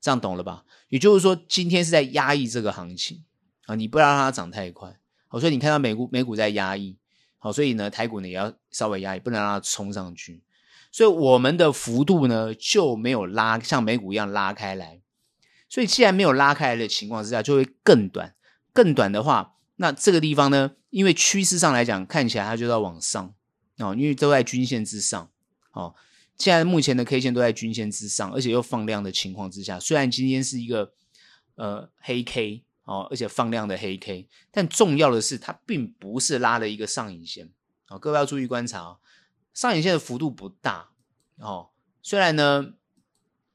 [0.00, 0.64] 这样懂了吧？
[0.88, 3.24] 也就是说，今天是在压抑这个行情
[3.66, 4.98] 啊，你不要让它涨太快。
[5.26, 6.96] 好，所以你看到美股美股在压抑，
[7.38, 10.42] 好，所以呢，台股呢也要稍微压抑，不能让它冲上去。
[10.92, 15.00] 所以我们的幅度呢就没有拉，像美股一样拉开来。
[15.70, 18.34] 所以，既然没有拉开来的情况之下，就会更短。
[18.72, 23.32] 更短的话，那这个地方呢，因为趋势上来讲，看起来它就要往上
[23.78, 25.30] 哦，因为都在均线之上。
[25.70, 25.94] 哦，
[26.36, 30.92] 现在目前的 K 线都在均线之上，而且又放量的情况之下，虽然今天是一个
[31.54, 37.48] 呃黑 K 哦，而且放量的黑 K，但重要的是它并不是拉了一个上影线。
[37.88, 38.98] 哦，各位要注意观察哦，
[39.54, 40.88] 上影线的幅度不大
[41.38, 41.70] 哦，
[42.02, 42.74] 虽然呢。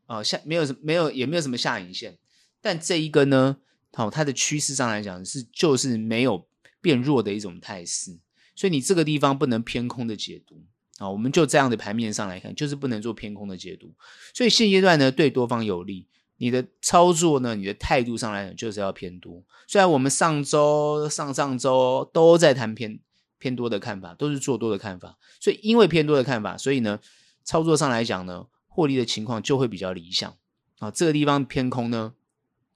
[0.06, 2.18] 啊，下没有什没有也没有什么下影线，
[2.62, 3.58] 但这一根呢，
[3.94, 6.48] 好、哦，它的趋势上来讲是就是没有
[6.80, 8.18] 变弱的一种态势，
[8.56, 10.64] 所以你这个地方不能偏空的解读
[10.98, 13.94] 啊、我们就这样的盘面上来看，就是不能做偏空的解读。
[14.34, 19.44] 所以现阶段呢，对多方有利，你的操作呢，你的态度上来讲就是要偏多。
[19.68, 22.98] 虽然我们上周、上上周都在谈偏
[23.40, 27.00] 偏多的看法，都是做多的看法，所以因为偏多的看法，所以呢，
[27.44, 28.46] 操作上来讲呢。
[28.76, 30.36] 获利的情况就会比较理想
[30.80, 32.14] 啊，这个地方偏空呢，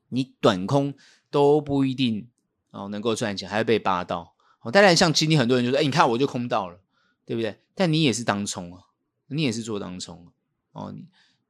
[0.08, 0.94] 你短空
[1.30, 2.30] 都不一定
[2.72, 4.72] 哦能够赚钱，还会被扒到哦。
[4.72, 6.80] 当然，像今天很多人就说：“哎，你看我就空到了，
[7.26, 8.82] 对不对？”但你也是当冲啊，
[9.28, 10.26] 你也是做当冲
[10.72, 10.96] 哦，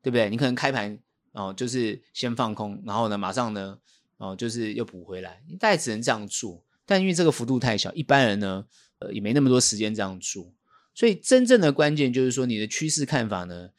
[0.01, 0.31] 对不对？
[0.31, 0.97] 你可能开盘
[1.33, 3.77] 哦，就是先放空，然后呢，马上呢
[4.17, 6.63] 哦，就是又补回来，你大概只能这样做。
[6.87, 8.65] 但因为这个幅度太小，一般人呢
[8.97, 10.51] 呃也没那么多时间这样做，
[10.95, 13.69] 所以真正的关键就是说你的趋势看法呢。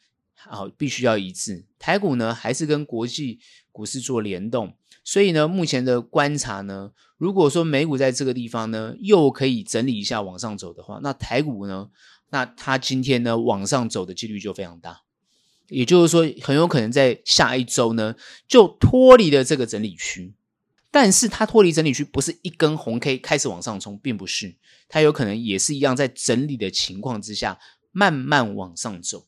[0.49, 1.65] 好，必须要一致。
[1.77, 3.39] 台股呢，还是跟国际
[3.71, 11.89] 股市做联动，所以呢，目前的观察呢，如果说美股在这个地方呢，又可以整理一下往上走的话，那台股呢，
[12.29, 15.01] 那它今天呢往上走的几率就非常大。
[15.67, 18.15] 也就是说，很有可能在下一周呢，
[18.47, 20.33] 就脱离了这个整理区。
[20.93, 24.57] 但是它脱离整理区不是一根红 K 开始往上冲，并不是，
[24.89, 27.57] 它有可能也是一样在整理的情况之下，
[27.93, 29.27] 慢慢往上走。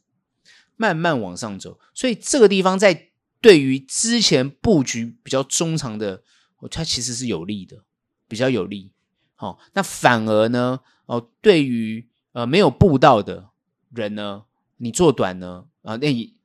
[0.75, 3.09] 慢慢往上走，所以这个地方在
[3.41, 6.23] 对于之前布局比较中长的，
[6.71, 7.83] 它其实是有利的，
[8.27, 8.91] 比较有利。
[9.35, 13.49] 好、哦，那反而呢，哦，对于呃没有布到的
[13.93, 14.43] 人呢，
[14.77, 16.35] 你做短呢，啊，那你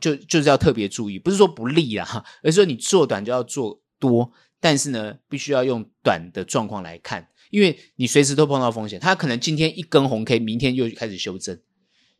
[0.00, 11.58] 就就是要特别注意，不是说不利啊， 而是说你做短就要做多，但是呢，必须要用短的状况来看，因为你随时都碰到风险，它可能今天一根红 K，明天又开始修正。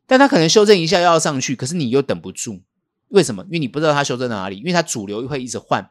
[0.07, 2.61] 但它可能修正一下又要上去，可是你又等不住，
[3.09, 3.43] 为什么？
[3.45, 5.91] 因为你不知道它修正到哪里，因为它主流会一直换。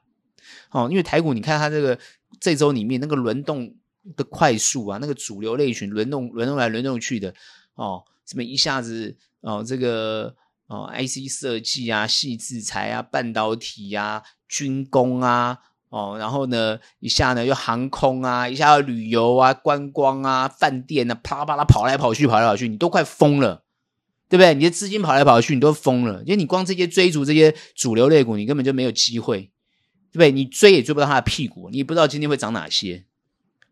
[0.72, 1.98] 哦，因为台股你看它这个
[2.40, 3.74] 这周里面那个轮动
[4.16, 7.34] 的快速啊，那个主流类群轮动轮动来轮动去的
[7.76, 10.36] 哦，什么一下子哦这个
[10.68, 15.60] 哦，IC 设计啊，矽智财啊，半导体啊，军工啊，
[15.90, 23.64] 哦，然后呢，一下呢又航空啊，一下要旅游啊，观光啊，饭店啊，啪啦啪啦跑来跑去，跑来跑去，你都快疯了，
[24.34, 24.56] 对不对？
[24.56, 29.42] 你的资金跑来跑去，你都疯了，因为你光这些追逐这些主流类股，你根本就没有机会，
[30.12, 30.32] 对不对？
[30.32, 33.06] 你追也追不到它的屁股，你也不知道今天会涨哪些，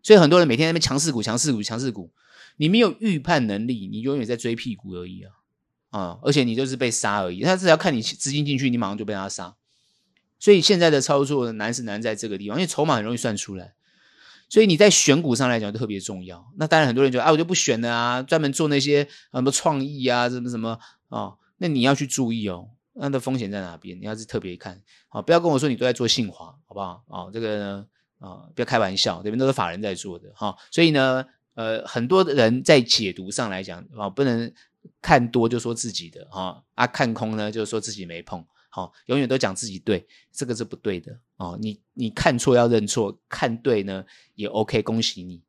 [0.04, 2.12] 所以很多人每天在那边强势股、强势股、强势股，
[2.58, 5.34] 你没有预判能力，你永远在追屁股而已啊。
[5.90, 9.56] 啊、而且你就是被杀而已，他只要看你资金进去，你马上就被他杀。
[10.40, 13.74] 所以现在的操作难是难在这个地方，因为筹码很容易算出来。
[14.52, 16.46] 所以你在选股上来讲就特别重要。
[16.58, 20.78] 那当然很多人觉得啊，我就不选了啊，专门做那些什么创意啊，什么什么
[21.08, 23.98] 啊、那你要去注意哦，那的风险在哪边？
[23.98, 27.02] 你要是特别看，好、不要跟我说你都在做信华，好不好？
[27.08, 27.86] 哦，这个呢，
[28.20, 31.26] 啊、不要开玩笑，这边都是法人在做的哈、所以呢，
[31.56, 34.54] 呃，很多人在解读上来讲啊、不能。
[35.00, 38.44] 看多就说自己的哈啊，看空呢就说自己没碰，
[38.74, 41.60] 好，永远都讲自己对，这个是不对的哦。
[41.62, 44.04] 你你看错要认错，看对呢
[44.34, 45.44] 也 OK，恭喜你。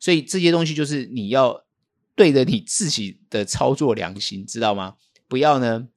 [0.00, 1.66] 所以这些东西就是你要
[2.14, 4.96] 对着你自己的操作良心，知道吗？
[5.26, 5.88] 不要呢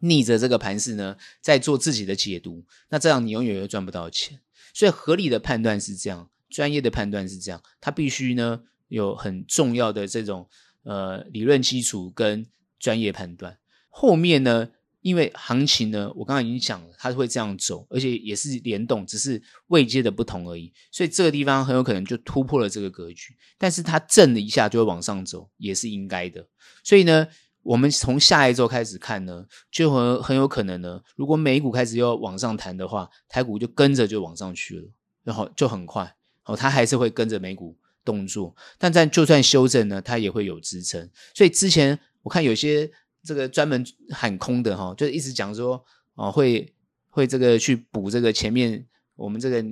[0.00, 4.40] 逆着这个盘势呢在做自己的解读，那这样你永远都赚不到钱。
[4.72, 10.48] 所以合理的判断是这样，专业的判断是这样，它必须呢有很重要的这种。
[10.84, 12.44] 呃，理论基础跟
[12.80, 13.56] 专业判断，
[13.88, 14.70] 后面呢，
[15.02, 26.46] 因为行情呢，我刚刚已经讲了，它会这样走，而且也是联动，只是位阶的不同而已，所以这个地方很有可能就突破了这个格局，但是它震了一下就会往上走，也是应该的。
[26.82, 27.26] 所以呢，
[27.62, 34.88] 我们从下一周开始看呢，就很很有可能呢，如果美股开始要往上弹的话，台股就跟着就往上去了，
[35.24, 37.76] 然后就很快，哦，它还是会跟着美股。
[38.04, 41.08] 动作，但在就算修正呢，它也会有支撑。
[41.36, 42.90] 所以之前我看有些
[43.22, 46.72] 这个专门喊空的哈，就一直讲说哦，会
[47.10, 49.64] 会这个去补这个前面我们这个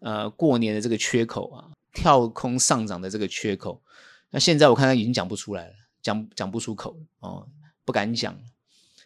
[0.00, 3.82] 呃过年的这个缺口啊，跳空上涨的这个缺口。
[4.30, 7.48] 那现在我看他已经讲不出来了，讲讲不出口哦，
[7.84, 8.38] 不敢讲。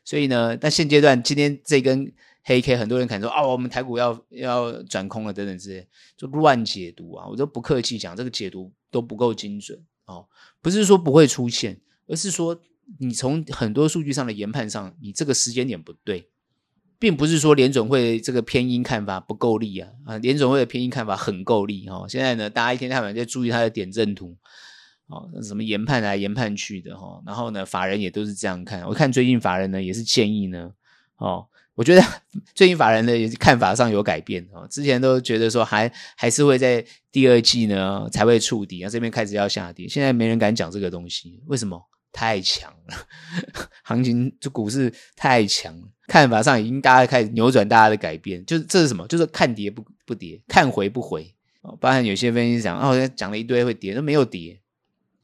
[0.05, 2.13] 所以呢，但现阶段今天这根。
[2.45, 7.25] 黑 K，很多人可能说哦，我们台股要要转空了等等之类，就乱解读啊！
[7.29, 10.27] 我都不客气讲，这个解读都不够精准哦。
[10.61, 12.61] 不是说不会出现，而是说
[12.99, 16.29] 你从很多数据上的研判上，你这个时间点不对，
[16.99, 20.19] 并不是说联准会这个偏鹰看法不够力啊啊！
[20.19, 22.07] 联准会的偏鹰看法很够力哦。
[22.09, 24.37] 现在呢，大家一天到晚在注意它的点阵图
[25.07, 27.23] 哦，什么研判来研判去的哈、哦。
[27.27, 28.87] 然后呢，法人也都是这样看。
[28.87, 30.73] 我看最近法人呢也是建议呢
[31.17, 31.47] 哦。
[31.75, 32.03] 我觉得
[32.55, 41.89] 最近法人的看法上有改变哦，之前都觉得说还还是会在第二季呢才会触底啊，这边开始要下跌，现在没人敢讲这个东西，为什么？
[42.13, 42.97] 太强了，
[43.83, 49.07] 行情就股市太强了，看法上已经大家开始扭转大家的改变，就是这是什么？
[49.09, 51.77] 就是看跌不不跌，看回不回哦。
[51.81, 54.61] 包含有些分析讲哦，讲了一堆会跌，都没有跌。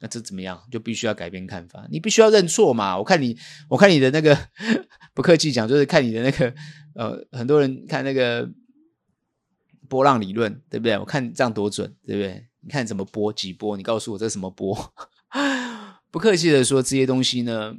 [0.01, 0.62] 那这怎么样？
[0.70, 2.97] 就必须要改变看法，你必须要认错嘛。
[2.97, 3.36] 我看你，
[3.68, 4.39] 我看你的那个
[5.12, 6.55] 不客气讲，就是看你的那个
[6.95, 8.49] 呃，很多人看那个
[9.89, 10.97] 波浪理论，对不对？
[10.97, 12.47] 我看这样多准，对不对？
[12.61, 13.76] 你看怎么波几波？
[13.76, 14.95] 你告诉我这是什么波？
[16.11, 17.75] 不客气的说，这些东西呢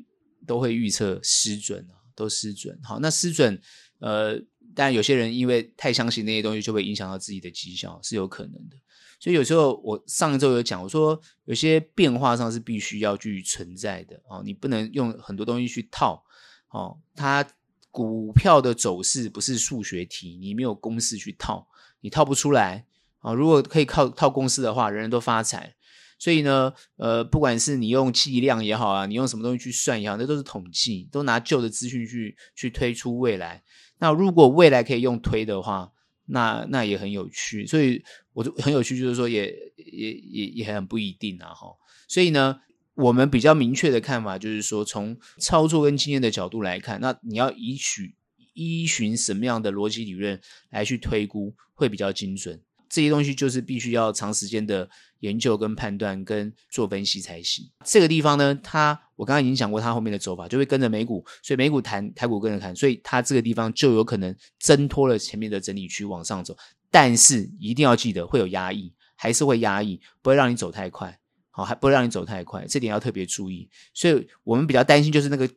[0.46, 2.80] 都会预测失准，都失准。
[2.84, 3.60] 好，那失准，
[4.00, 4.40] 呃，
[4.76, 8.78] 但有些人因为太相信那些东西，就会影响到自己的绩效，是有可能的。
[9.20, 16.24] 所以有时候我上一周有讲，我说有些变化上是必须要去存在的哦，你不能用很多东西去套
[16.70, 16.98] 哦。
[17.16, 17.46] 它
[17.92, 21.68] 股票的走势不是数学题，你没有公式去套，
[22.02, 22.86] 你套不出来
[23.20, 23.34] 啊。
[23.34, 25.76] 如果可以靠套公式的话，人人都发财。
[26.20, 33.64] 所以呢，呃，不管是你用计量也好啊，你用什么东西去算也好，那都是统计，都拿旧的资讯去去推出未来。
[34.00, 35.92] 那如果未来可以用推的话，
[36.26, 38.04] 那那也很有趣，所以
[38.34, 39.46] 我就很有趣，就是说也
[39.78, 41.68] 也也也很不一定啊哈。
[42.08, 42.60] 所以呢，
[42.96, 48.16] 我们比较明确的看法就是说，从操作跟经验的角度来看，那你要依取
[48.54, 50.40] 依循什么样的逻辑理论
[50.70, 52.62] 来去推估会比较精准。
[52.90, 57.70] 这些东西就是必须要长时间的研究跟判断跟做分析才行。
[57.86, 66.58] 这个地方呢，它我刚刚已经讲过，它后面的走法就会跟着美股，所以美股弹，台股跟着弹，所以它这个地方就有可能挣脱了前面的整理区往上走。
[66.90, 71.20] 但是一定要记得会有压抑，还是会压抑，不会让你走太快，
[71.52, 73.70] 好，还不会让你走太快，这点要特别注意。
[73.94, 75.48] 所以我们比较担心就是那个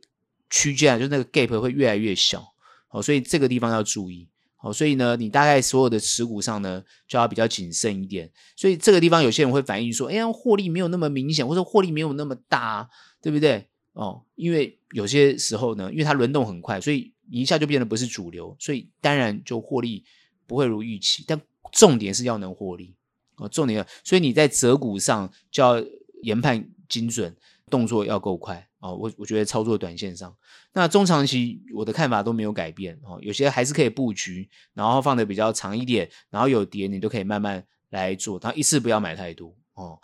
[0.50, 2.44] 区间，就是那个 gap 会越来越小，
[2.88, 4.28] 好，所以这个地方要注意。
[4.62, 8.30] 哦，所以呢，你大概所有的持股上呢，就要比较谨慎一点。
[8.56, 12.88] 所以这个地方有些人会反映说，哎呀，获利没有那么明显，或者获利没有那么大，
[13.20, 13.66] 对不对？
[13.94, 20.04] 哦，因为有些时候呢，因为它轮动很快，所以一下就变得不是主流，所以当然就获利
[20.46, 21.24] 不会如预期。
[21.26, 21.40] 但
[21.72, 22.94] 重点是要能获利
[23.36, 25.84] 哦，重点要，所以你在择股上就要
[26.22, 27.36] 研判精准，
[27.68, 28.94] 动作要够快哦。
[28.94, 30.36] 我我觉得操作短线上，
[30.74, 39.98] 那中长期我的看法都没有改变哦，有些还是可以布局，然后放的比较长一点，然后有跌你都可以慢慢来做，然后一次不要买太多哦。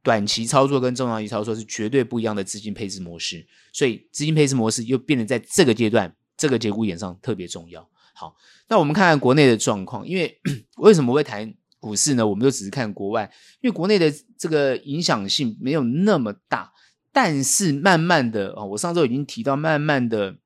[0.00, 7.86] 短期操作跟中长期操作是绝对不一样的资金配置模式，所以资金配置模式又变得在这个阶段、这个节骨眼上特别重要。
[8.14, 8.34] 好，
[8.68, 10.40] 那我们看看国内的状况，因为
[10.78, 12.26] 为什么会谈股市呢？
[12.26, 13.30] 我们就只是看国外，
[13.60, 16.72] 因为国内的这个影响性没有那么大，
[17.12, 20.36] 但是慢慢的啊，我上周已经提到，慢慢的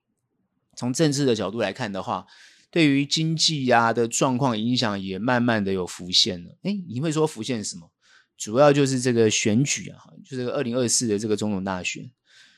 [0.76, 2.26] 从政治的角度来看的话，
[2.70, 6.56] 对于经济呀的状况影响也慢慢的有浮现了。
[6.62, 7.90] 诶，你会说浮现什么？
[8.38, 12.10] 主要就是这个选举啊，就是二零二四的这个总统大选，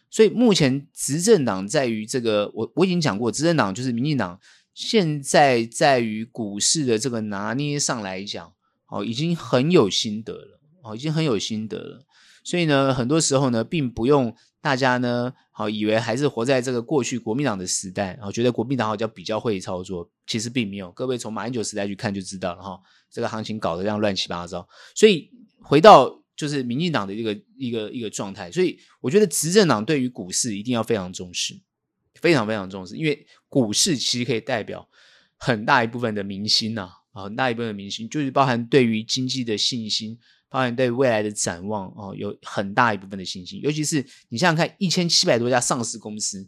[0.09, 4.41] 所以目前执政党在于这个，我我已经讲过，执政党就是民进党，
[4.73, 8.53] 现在在于股市的这个拿捏上来讲，
[8.87, 12.07] 哦，已经很有心得了，哦，已经很有心得了，
[12.45, 22.79] 所以呢，很多时候呢，并不用大家呢，好以为还是活在这个过去国民党的时代，然后觉得国民党好像比较会操作，其实并没有，各位从马英九时代去看就知道了哈，
[23.11, 25.31] 这个行情搞得这样乱七八糟，所以。
[25.67, 31.59] 回到就是民进党的一个一个一个状态，所以我觉得执政党对于股市一定要非常重视，
[32.21, 34.87] 非常非常重视，因为股市其实可以代表
[35.39, 40.19] 很大一部分的民心呐，啊，很大一部分的民心，就是包含对于经济的信心，
[40.55, 43.61] 包含对未来的展望哦，有很大一部分的信心。
[43.61, 46.47] 尤其是你想想看，一千七百多家上市公司，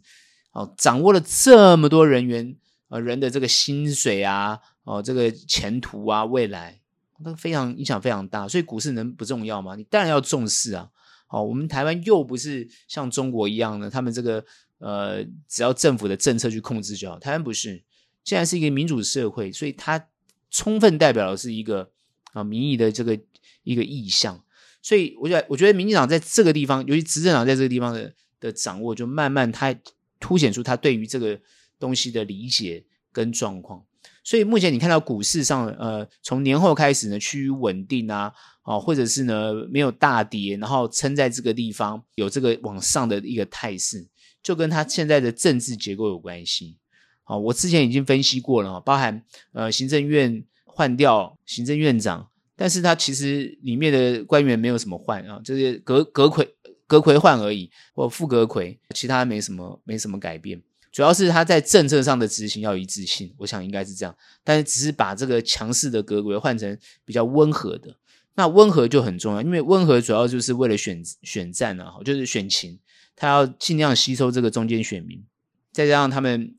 [0.53, 2.55] 哦，掌握了这么多人员
[2.87, 6.79] 呃人的这个薪水啊，哦，这个前途啊，未来。
[7.19, 9.75] 那非常影响非常大，所以股市能不重要吗？
[9.75, 10.89] 你当然要重视啊！
[11.25, 14.41] 好，我们台湾又不是像中国一样的，他们这个
[14.77, 17.19] 呃，只要政府的政策去控制就好。
[17.19, 17.83] 台湾不是，
[18.23, 20.07] 现在是一个民主社会，所以它
[20.49, 21.89] 充分代表的是一个
[22.31, 23.19] 啊民意的这个
[23.67, 24.43] 一个意向。
[24.81, 29.75] 所以我觉得，我觉得民进党在这个地方，尤其执政党在这个地方的的掌握，就慢慢它
[30.19, 31.39] 凸显出他对于这个
[31.77, 33.83] 东西的理解跟状况。
[34.23, 38.31] 所以目前你看到股市上，呃，从年后开始呢，趋于稳定啊，
[38.63, 44.07] 哦，或者是呢没有大跌，然后撑在这个地方有这个往上的一个态势，
[44.43, 46.77] 就跟它现在的政治结构有关系。
[47.23, 56.55] 好，我之前已经分析过了，包含呃行政院换掉行政院长，但是他其实里面的官员没有什么换啊，就是阁阁魁
[56.87, 60.61] 阁魁换而已，或副阁魁，其他没什么没什么改变。
[60.91, 64.15] 主要是他在政策上的执行要一致性，我想应该是这样。
[64.43, 67.95] 但是只是把这个强势的阁魁换成比较温和的，
[68.33, 72.79] 那温和就很重要，因为温和主要就是为了选选战啊，就是选情，
[73.15, 75.23] 他要尽量吸收这个中间选民。
[75.71, 76.55] 再加上他们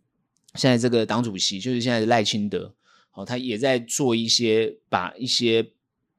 [0.55, 2.75] 现在这个党主席就是现在的赖清德，
[3.15, 5.69] 哦，他也在做一些把一些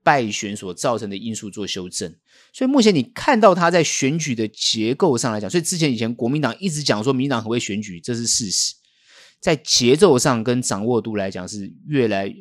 [0.10, 2.16] 败选所造成的因素做修正。
[2.51, 8.74] 所以目前你看到他在选举的结构上来讲，所以之前以前国民党一直讲说民党很会选举，这是事实。
[9.39, 12.34] 在节奏上跟掌握度来讲是越来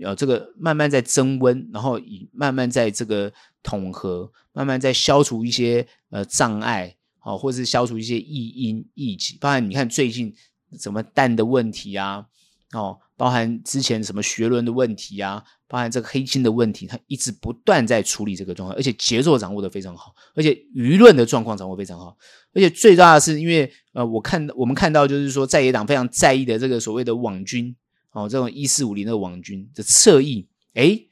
[0.00, 9.38] 呃这个慢慢在增温，然后以慢慢在这个统合，慢慢在消除一些呃障碍，好、哦，或是消除一些异因异己。
[9.40, 10.34] 包含你看最近
[10.78, 12.26] 什么蛋的问题啊，
[12.74, 13.00] 哦。
[13.16, 22.16] 包含之前什么学伦的问题啊，包含这个黑金的问题，他一直不断在处理这个状况，而且节奏掌握得非常好，而且舆论的状况掌握非常好，
[22.52, 27.74] 而且最大的是，因为呃，我看我们看到就是说，在野党非常在意的这个所谓的网军
[28.10, 31.08] 哦，这种一四五零的网军的侧翼，诶，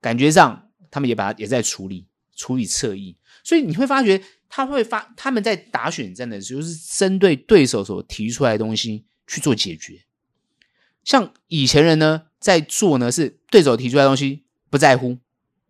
[0.00, 10.00] 感觉上他们也把也在处理处理侧翼，所以你会发觉他会发他们在打选战的时候，是针对对手所提出来的东西去做解决。
[11.04, 15.18] 像以前人呢，在做呢，是对手提出来的东西不在乎、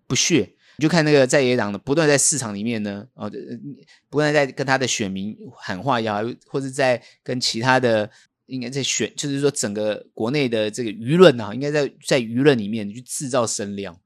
[0.07, 3.31] 不屑，你就看那个在野党的不断在市场里面呢，哦，
[4.09, 8.11] 不断在跟他的选民喊话也好，或者在跟其他的
[8.47, 13.97] 应该在选，就是说整个国内的这个舆论啊，应该在在舆论里面去制造声量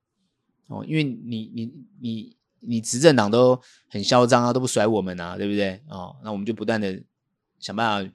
[0.69, 5.81] 哦，因为你你你你执政党都很嚣张啊，都不甩我们啊，对不对？
[5.89, 7.03] 哦，那我们就不断的
[7.59, 8.13] 想办法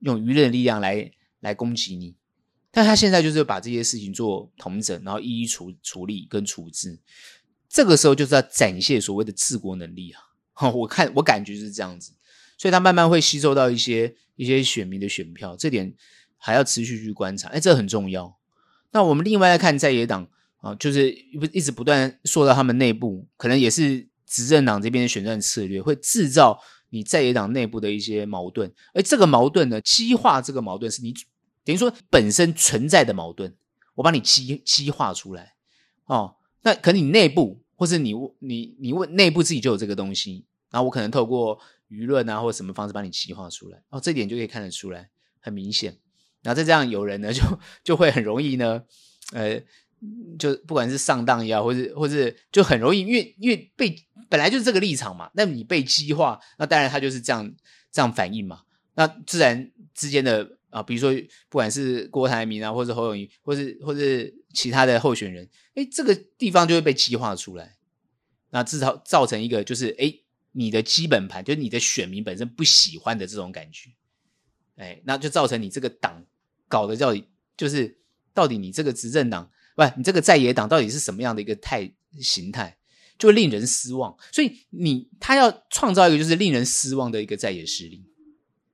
[0.00, 2.14] 用舆论的力量来来攻击你。
[2.72, 7.00] 但他现在就是把这些事情做统整，然后一一处处理跟处置。
[7.68, 10.12] 这个时候就是要展现所谓的治国能力
[10.54, 10.68] 啊！
[10.70, 12.12] 我看我感觉是这样子，
[12.58, 15.94] 所以他慢慢会吸收到一些一些选民的选票，这点
[16.36, 17.48] 还要持续去观察。
[17.48, 18.36] 哎，这很重要。
[18.90, 26.60] 那我们另外来看在野党啊，就是不一直不断说到他们内部，可能也是执政党这边的选战策略，会制造
[26.90, 31.14] 你在野党内部的一些矛盾，而这个矛盾呢，激化这个矛盾是你
[31.70, 33.54] 等于说本身存在的矛盾，
[33.94, 35.54] 我把你激激化出来
[36.06, 36.34] 哦。
[36.62, 45.08] 那可能你内部，或是你你你问内部自己就有这个东西，然后我可能透过舆论啊或者什么方式把你激化出来，哦，这点就可以看得出来，
[45.38, 45.96] 很明显。
[46.42, 47.40] 然后再这样，有人呢就
[47.84, 48.82] 就会很容易呢，
[49.32, 49.62] 呃，
[50.38, 53.94] 就不管是上当也好，或者或者就很容易，因为因为被
[54.28, 57.54] 本来就是这个立场嘛，那你被激化，那当然他就是这样
[57.92, 58.62] 这样反应嘛，
[58.96, 61.12] 那自然之间的啊，比如说
[61.48, 67.76] 不管是郭台铭啊，或者侯友宜，或是或是其他的候选人，哎，这个地方就会被激化出来，
[68.50, 70.14] 那至少造成一个就是哎，
[70.52, 73.90] 你的基本盘就是你的选民本身不喜欢的这种感觉。
[74.76, 76.24] 哎，那就造成你这个党
[76.66, 77.98] 搞的到底就是
[78.32, 82.78] 到底你这个执政党不，你这个在野党到底是什么样的一个态形态，
[83.18, 84.16] 就会令人失望。
[84.32, 88.04] 所以你他要创造一个就是令人失望的一个在野势力，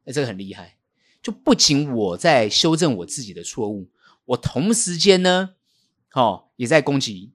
[0.04, 0.75] 哎，这个很厉害。
[1.26, 3.90] 就不仅我在修正我自己的错误，
[4.26, 5.56] 我同时间呢，
[6.12, 7.32] 哦，也在攻击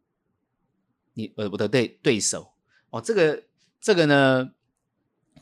[1.14, 2.54] 你呃我的对对手。
[2.90, 3.44] 哦，这个
[3.82, 4.52] 这个呢，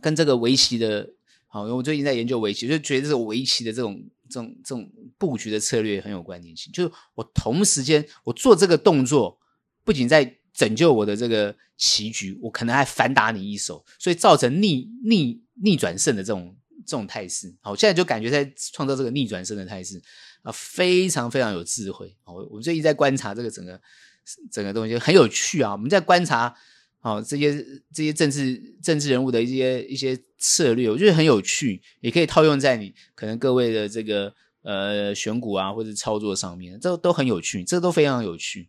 [0.01, 1.11] 跟这个围棋的。
[1.45, 6.73] 好，因为我最近在研究围棋，就觉得这个围棋的这种、这种、这种布局的策略很有关联性。
[6.73, 9.39] 就是我同时间我做这个动作，
[9.83, 17.53] 不仅在拯救我的这个棋局，我可能还反打你一手，所以造成逆逆逆转胜的这种这种态势。
[17.61, 20.01] 好，现在就感觉在创造这个逆转胜的态势
[20.41, 22.15] 啊，非常非常有智慧。
[22.23, 23.79] 好，我们最近在观察这个整个
[24.51, 26.55] 整个东西很有趣啊，我们在观察。
[27.01, 27.53] 好，这些
[27.93, 38.67] 这些政治政治人物的一些一些策略，我觉得很有趣，也可以套用在你可能各位的这个呃选股啊或者操作上面，这都很有趣，这都非常有趣。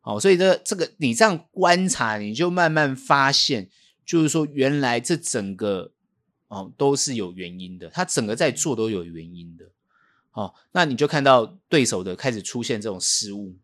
[0.00, 3.70] 好，所以这这个你这样观察，你就慢慢发现，
[4.04, 5.92] 就是说原来这整个
[6.54, 9.64] 哦都是有原因的，他整个在做都有原因的。
[10.30, 13.56] 好，那你就看到对手的开始出现这种失误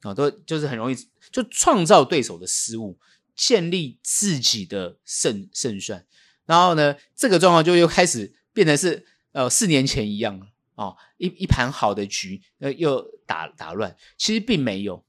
[0.00, 0.96] 啊，都就是很容易
[1.30, 2.98] 就创造对手的失误。
[3.34, 6.04] 建立自己的胜胜算，
[6.44, 10.38] 然后呢，这个状况就又开始变成是呃四年前一样
[10.74, 15.02] 哦，一一盘好的局呃又打打乱，其实并没有。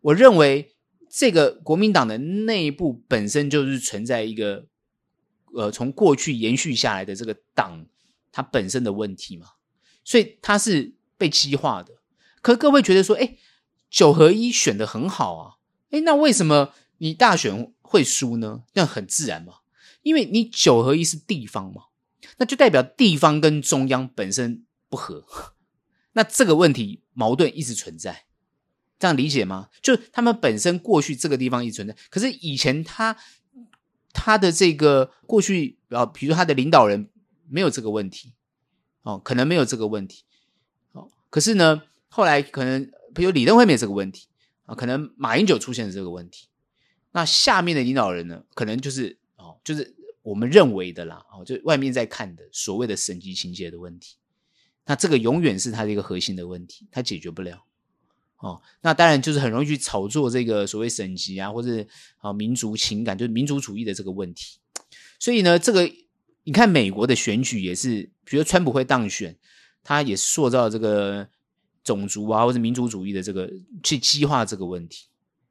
[0.00, 0.76] 我认为
[1.10, 4.66] 这个国民党的内部本身就是存在一个
[5.54, 7.86] 呃从过去延续下来的这个党
[8.30, 9.46] 它本身的问题嘛，
[10.04, 11.94] 所以它是被激化的。
[12.42, 13.36] 可各位觉得说，哎，
[13.88, 15.54] 九合一选得很好啊，
[15.90, 16.72] 哎，那为什么？
[16.98, 18.62] 你大选会输呢？
[18.74, 19.54] 那很自然嘛，
[20.02, 21.86] 因为你九合一是地方嘛，
[22.36, 25.26] 那就代表地方跟中央本身不合，
[26.12, 28.26] 那这个问题矛盾一直存在，
[28.98, 29.68] 这样理解吗？
[29.82, 33.16] 就他们本身过去这个地方一直存在，可是以前他
[34.14, 37.10] 他的这个过去啊，比如他的领导人
[37.50, 38.32] 没有这个问题
[39.02, 40.22] 哦，可能没有这个问题
[40.92, 44.28] 哦，可是呢，后来可能比如李登辉没有这个问题
[44.64, 46.48] 啊，可能马英九出现了这个问题。
[47.12, 54.16] 那下面的领导人呢，可能就是哦，就是我们认为的啦，哦，就外面在看的所谓的省级情节的问题。
[54.86, 57.64] 那这个永远是他的一个核心的问题，他解决不了。
[58.38, 61.86] 哦，那当然就是很容易去炒作这个所谓省级啊，或者
[62.18, 64.58] 啊民族情感，就是民族主义的这个问题。
[65.18, 65.90] 所以呢，这个
[66.42, 69.38] 你看美国的选举也是，比如川普会当选，
[69.82, 71.28] 他也塑造这个
[71.82, 73.50] 种族啊或者民族主义的这个
[73.82, 75.06] 去激化这个问题。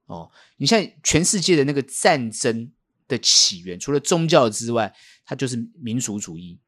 [0.05, 2.69] 哦，你像全世界的那个战争
[3.07, 4.93] 的起源，除了宗教之外，
[5.25, 6.59] 它就是民族主义，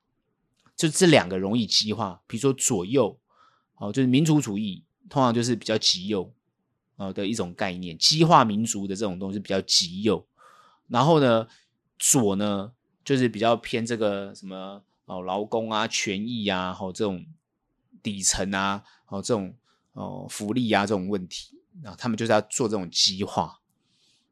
[0.76, 2.22] 就这两个容易激化。
[2.28, 3.20] 比如说左右，
[3.76, 6.32] 哦，就是民族主义，通常就是比较极右，
[6.98, 10.26] 啊的一种概念，激化民族的这种东西比较极右。
[10.88, 11.48] 然后呢，
[11.98, 12.72] 左呢
[13.04, 17.26] 就是比较偏这个什么哦，劳工啊、权益啊，哦、这种
[18.04, 19.56] 底层啊，哦、这种
[19.94, 21.58] 哦福利啊这种问题。
[21.84, 23.60] 那他们就是要做这种激化，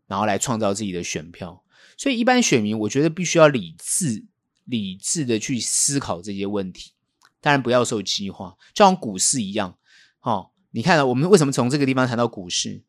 [0.08, 1.64] 然后来创造自己的选票。
[1.98, 4.26] 所以一般选民，我觉得必须要理智、
[4.66, 6.94] 理智的去思考这些问题。
[7.42, 9.78] 当然不要受激化，就像股市一样。
[10.22, 12.84] 哦，你看啊我们为什么从这个地方谈到股市？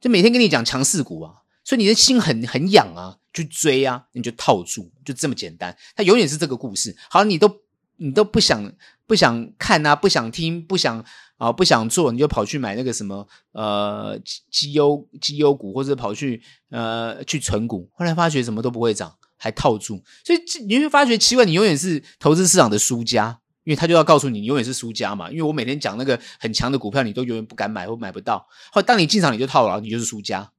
[0.00, 5.76] 就每天跟你讲强势股啊，所以你的心很很痒啊，去追啊，你就套住，就这么简单。
[5.96, 6.94] 它永远是这个故事。
[7.08, 7.62] 好，你都
[7.96, 8.72] 你都不想
[9.06, 11.04] 不想看啊，不想听，不想。
[11.36, 14.16] 啊，不想做你就跑去买那个什么呃
[14.52, 16.40] 绩优绩优股，或者跑去
[16.70, 20.38] 呃去存股，后来发觉什么都不会涨，还套住，所以
[20.68, 25.30] 你会发觉奇怪，你永远是投资市场的输家，因为他就要告诉你，你永远是输家嘛。
[25.30, 30.52] 因为我每天讲那个很强的股票，你都永远不敢买或买不到，后来当你进场你就套牢，你就是输家。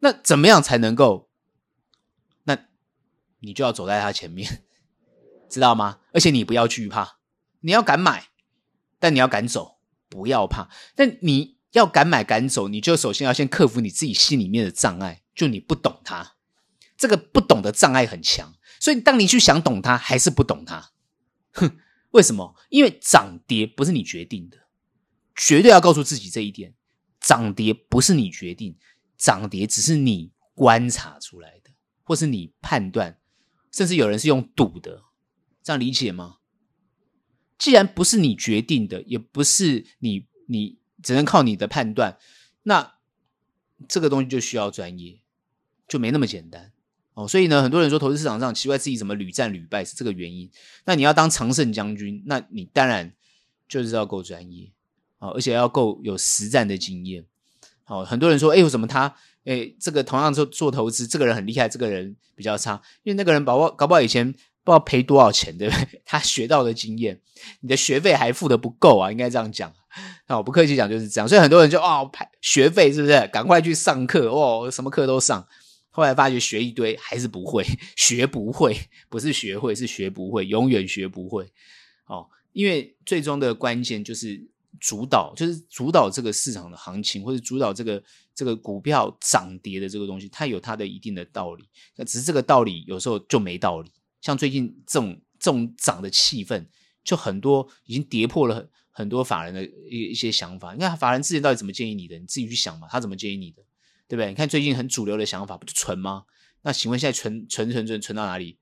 [0.00, 1.28] 那怎么样才能够？
[2.44, 2.58] 那
[3.40, 4.62] 你就要走在他前面，
[5.48, 5.98] 知道吗？
[6.12, 7.18] 而且你不要惧怕，
[7.60, 8.28] 你要敢买，
[8.98, 10.68] 但你要敢走，不要怕。
[10.94, 16.34] 但你要敢买敢走，你就首先要先克服你自己心里面的障碍，就你不懂它，
[16.96, 20.90] 这个不懂的障碍很强，所以当你去想懂它，还是不懂它。
[21.52, 21.78] 哼，
[22.12, 22.54] 为什么？
[22.70, 24.58] 因为涨跌不是你决定的，
[25.34, 26.74] 绝对要告诉自己这一点。
[27.20, 28.78] 涨跌不是你决定，
[29.16, 31.70] 涨跌只是你观察出来的，
[32.04, 33.20] 或是你判断，
[33.72, 35.02] 甚至有人是用赌的，
[35.62, 36.38] 这样理解吗？
[37.58, 42.18] 既然不是你决定的，也不是你，你只能靠你的判断，
[42.62, 42.98] 那
[43.88, 45.20] 这个东西就需要专业，
[45.88, 46.72] 就没那么简单
[47.18, 47.26] 哦。
[47.26, 50.48] 所以呢，很多人说投资市场上奇怪自己怎么屡战屡败是这个原因。
[50.84, 53.12] 那你要当常胜将军，那你当然
[53.68, 54.70] 就是要够专业。
[55.20, 57.24] 哦，而且要够有实战的经验。
[57.82, 59.12] 好，很多人说，哎，为什么他，
[59.44, 66.00] 哎，这个同样做做投资，这个人很厉害，这个人比较差，因为那个人搞不搞不好以前不知道赔多少钱，对不对？
[66.06, 67.20] 他学到的经验，
[67.62, 69.72] 你的学费还付的不够啊，应该这样讲。
[70.28, 71.26] 那我不客气讲就是这样。
[71.26, 72.08] 所以很多人就哦，
[72.40, 73.26] 学费是不是？
[73.32, 75.44] 赶快去上课哦，什么课都上。
[75.98, 77.64] 后来发觉学一堆还是不会，
[77.96, 78.76] 学不会，
[79.08, 81.50] 不是学会，是学不会，永远学不会。
[82.06, 84.48] 哦，因为最终的关键就是。
[84.80, 88.00] 主导就是主导这个市场的行情，或者主导这个
[88.32, 91.68] 这个股票涨跌的这个东西，它有它的一定的道理。
[91.96, 93.90] 那只是这个道理有时候就没道理。
[94.20, 96.64] 像最近这种这种涨的气氛，
[97.02, 100.74] 就很多已经跌破了很很多法人的一一些想法。
[100.74, 102.16] 你看法人之前到底怎么建议你的？
[102.16, 103.62] 你自己去想嘛，他怎么建议你的，
[104.08, 104.28] 对不对？
[104.28, 106.24] 你看最近很主流的想法不就存吗？
[106.62, 108.58] 那请问现在存存存存存到哪里？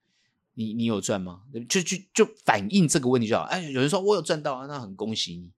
[0.54, 1.42] 你你有赚吗？
[1.68, 3.42] 就就就反映这个问题就好。
[3.44, 5.50] 哎，有人说我有赚到啊，那很恭喜你。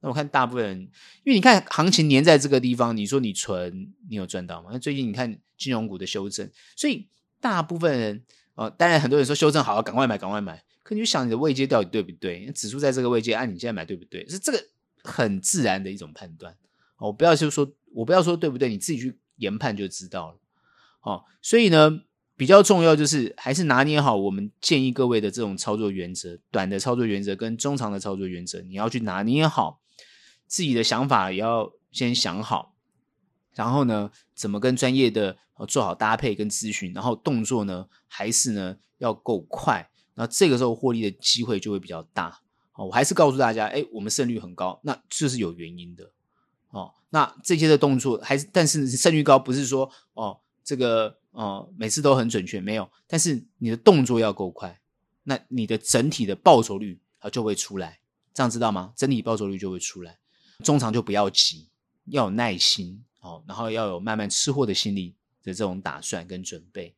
[0.00, 0.80] 那我看大部分人，
[1.24, 4.70] 因为你看行情黏在这个地方，你说你存，你有赚到吗？
[4.72, 7.08] 那最近你看金融股的修正，所以
[7.40, 8.22] 大部分人，
[8.54, 10.62] 呃，当然很多人说修正好，赶快买，赶快买。
[10.82, 12.46] 可你就想你的位阶到底对不对？
[12.52, 14.26] 指数在这个位阶，按、啊、你现在买对不对？
[14.28, 14.64] 是这个
[15.02, 16.52] 很自然的一种判断。
[16.98, 20.38] 哦，我不要就说，我不要说对不对，你自己去研判就知道了。
[21.02, 22.02] 哦，所以呢，
[22.36, 29.80] 比较重要就是还是拿捏好我们建议各位的这种操作原则，短的操作原则跟中长的操作原则，你要去拿捏好。
[30.48, 32.72] 自己的想法也要先想好，
[33.54, 42.40] 然后呢，怎么跟专业的做好搭配跟咨询，然后动作呢，还是呢要够快，那这个时候获利的机会就会比较大。
[42.74, 46.12] 哦，我还是告诉大家，哎，我们胜率很高，那这是有原因的。
[46.76, 54.78] 哦，那这些的动作还是，但是胜率高不是说哦，这个哦每次都很准确，没有，但是你的动作要够快，
[55.22, 57.98] 那你的整体的报酬率啊就会出来，
[58.34, 58.92] 这样知道吗？
[58.94, 60.18] 整体报酬率就会出来。
[60.64, 61.68] 中长就不要急，
[62.06, 66.94] 要有耐心，哦，然后要有慢慢吃货的心理的这种打算跟准备，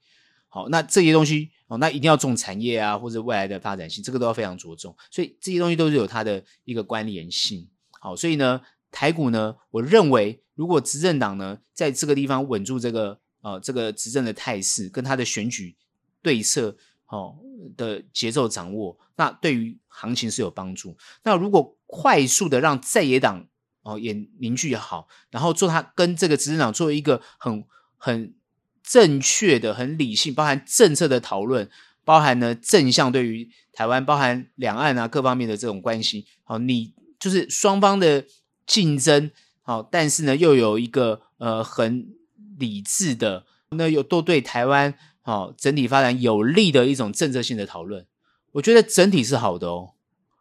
[0.49, 7.69] 好，那这些东西哦，那一定要重产业啊，或者未来的发展性，这个都要非常着重，所以这些东西都是有它的一个关联性，
[8.01, 8.61] 好，所以呢，
[8.91, 15.77] 台股呢，我认为如果执政党呢，在这个地方稳住这个呃这个执政的态势，跟他的选举
[16.23, 16.77] 对策
[17.07, 17.37] 哦
[17.77, 20.97] 的节奏掌握，那对于行情是有帮助。
[21.23, 23.47] 那如果快速的让在野党
[23.83, 27.65] 哦也凝聚也好，然后做他跟这个执政党做一个很
[27.97, 28.35] 很
[28.83, 31.69] 正确的、很理性，包含政策的讨论，
[32.05, 36.27] 包含呢正向对于台湾、包含两岸啊各方面的这种关系。
[36.45, 38.25] 好，你就是双方的
[38.69, 42.15] 竞争，好，但是呢又有一个呃很
[42.57, 48.07] 理智的，那又都对台湾好整体发展有利的一种政策性的讨论。
[48.53, 49.95] 我觉得整体是好的哦。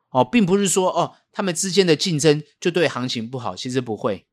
[0.10, 4.26] 哦，并不是说哦，他们之间的竞争就对行情不好，其实不会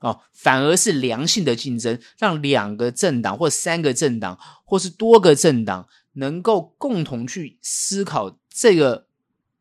[0.00, 9.06] 哦，反而是良性的竞争，让两个政党或三个政党或是多个政党能够共同去思考这个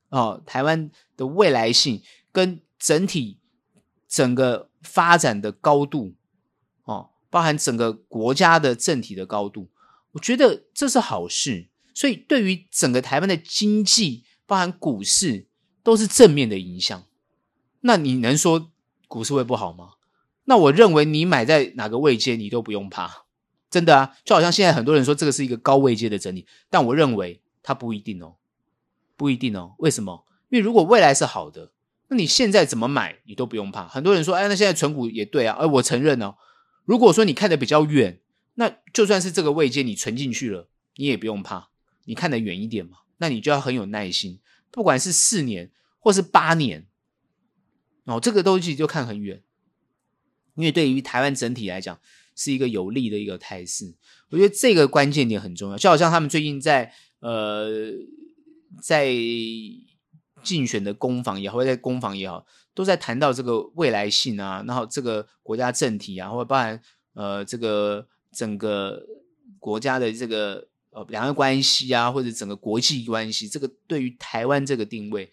[0.10, 2.02] 哦，台湾的未来性
[2.32, 3.40] 跟整体
[4.16, 6.16] 整个发展的高度
[6.86, 9.68] 哦，包含整个国家的政体的高度，
[10.14, 11.68] 我觉得这是好事。
[11.94, 15.48] 所以对于整个台湾的经济，包含股市
[15.84, 17.04] 都是正面的影响，
[17.82, 18.72] 那你能说
[19.10, 19.96] 股市会不好吗？
[20.46, 23.26] 那我认为你买在哪个位阶，你都不用怕，
[23.70, 24.18] 真的啊！
[24.24, 28.36] 就好像现在很多人说这个是一个高位阶的整理，但我认为它不一定哦，
[29.18, 29.76] 不一定哦。
[29.80, 30.26] 为什么？
[30.48, 31.74] 因为如果未来是好的，
[32.08, 33.88] 那你现在怎么买你都不用怕。
[33.88, 36.36] 很多人说，哎，那现在存股也对啊，哎，我承认哦。
[36.84, 38.20] 如果说你看得比较远，
[38.56, 41.70] 那就算是这个位阶你存进去了，你也不用怕，
[42.06, 43.00] 你看得远一点嘛。
[43.18, 44.40] 那你就要很有耐心，
[44.72, 46.86] 不管是四年或是八年，
[48.04, 49.42] 哦，这个东西就看很远，
[50.56, 52.00] 因为对于台湾整体来讲，
[52.36, 53.96] 是一个有利的一个态势。
[54.30, 57.70] 我觉得这个关键点很重要，就好像他们最近在呃
[58.84, 59.12] 在
[60.46, 66.80] 竞选的攻防也好，或者在攻防也好，都在谈到这个未来性啊，然后这个国家政体啊，或者包含
[67.14, 69.04] 呃这个整个
[69.60, 75.32] 国家的这个呃两岸关系啊，或者整个国际关系，这个对于台湾这个定位，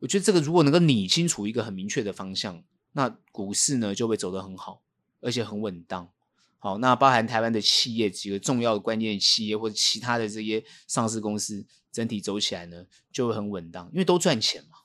[0.00, 4.82] 我觉得这个如果能够理清楚一个很明确的方向，那股市呢就会走得很好，
[5.20, 6.10] 而且很稳当。
[6.58, 14.78] 好，那包含台湾的企业几个重要的关键企业或者其他的这些上市公司，整体走起来呢就会很稳当，因为都赚钱嘛，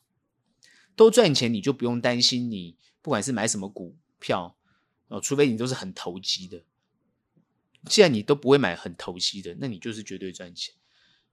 [0.96, 4.58] 都赚钱，你就不用担心你不管是买什么股票
[5.08, 6.64] 哦，除非你都是很投机的。
[7.86, 10.76] 既然你都不会买很投机的，那你就是绝对赚钱。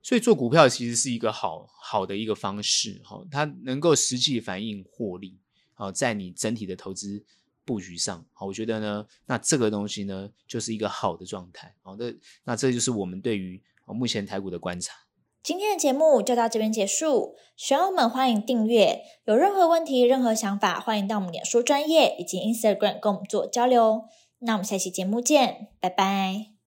[0.01, 5.37] 所以做股票其实是一个好好的一个方式，哈，它能够实际反映获利，
[5.73, 7.23] 好，在你整体的投资。
[7.69, 11.75] 布局上，好，我觉得呢，那这个东西呢，就是一个好的状态。
[11.83, 12.15] 好的，
[12.45, 14.95] 那这就是我们对于目前台股的观察。
[15.43, 24.05] 今天的节目就到这边结束，学友们欢迎订阅，有任何问题、任何想法，欢迎到我们脸书专业以及 Instagram 跟我们做交流。
[24.39, 26.53] 那我们下期节目见，拜拜。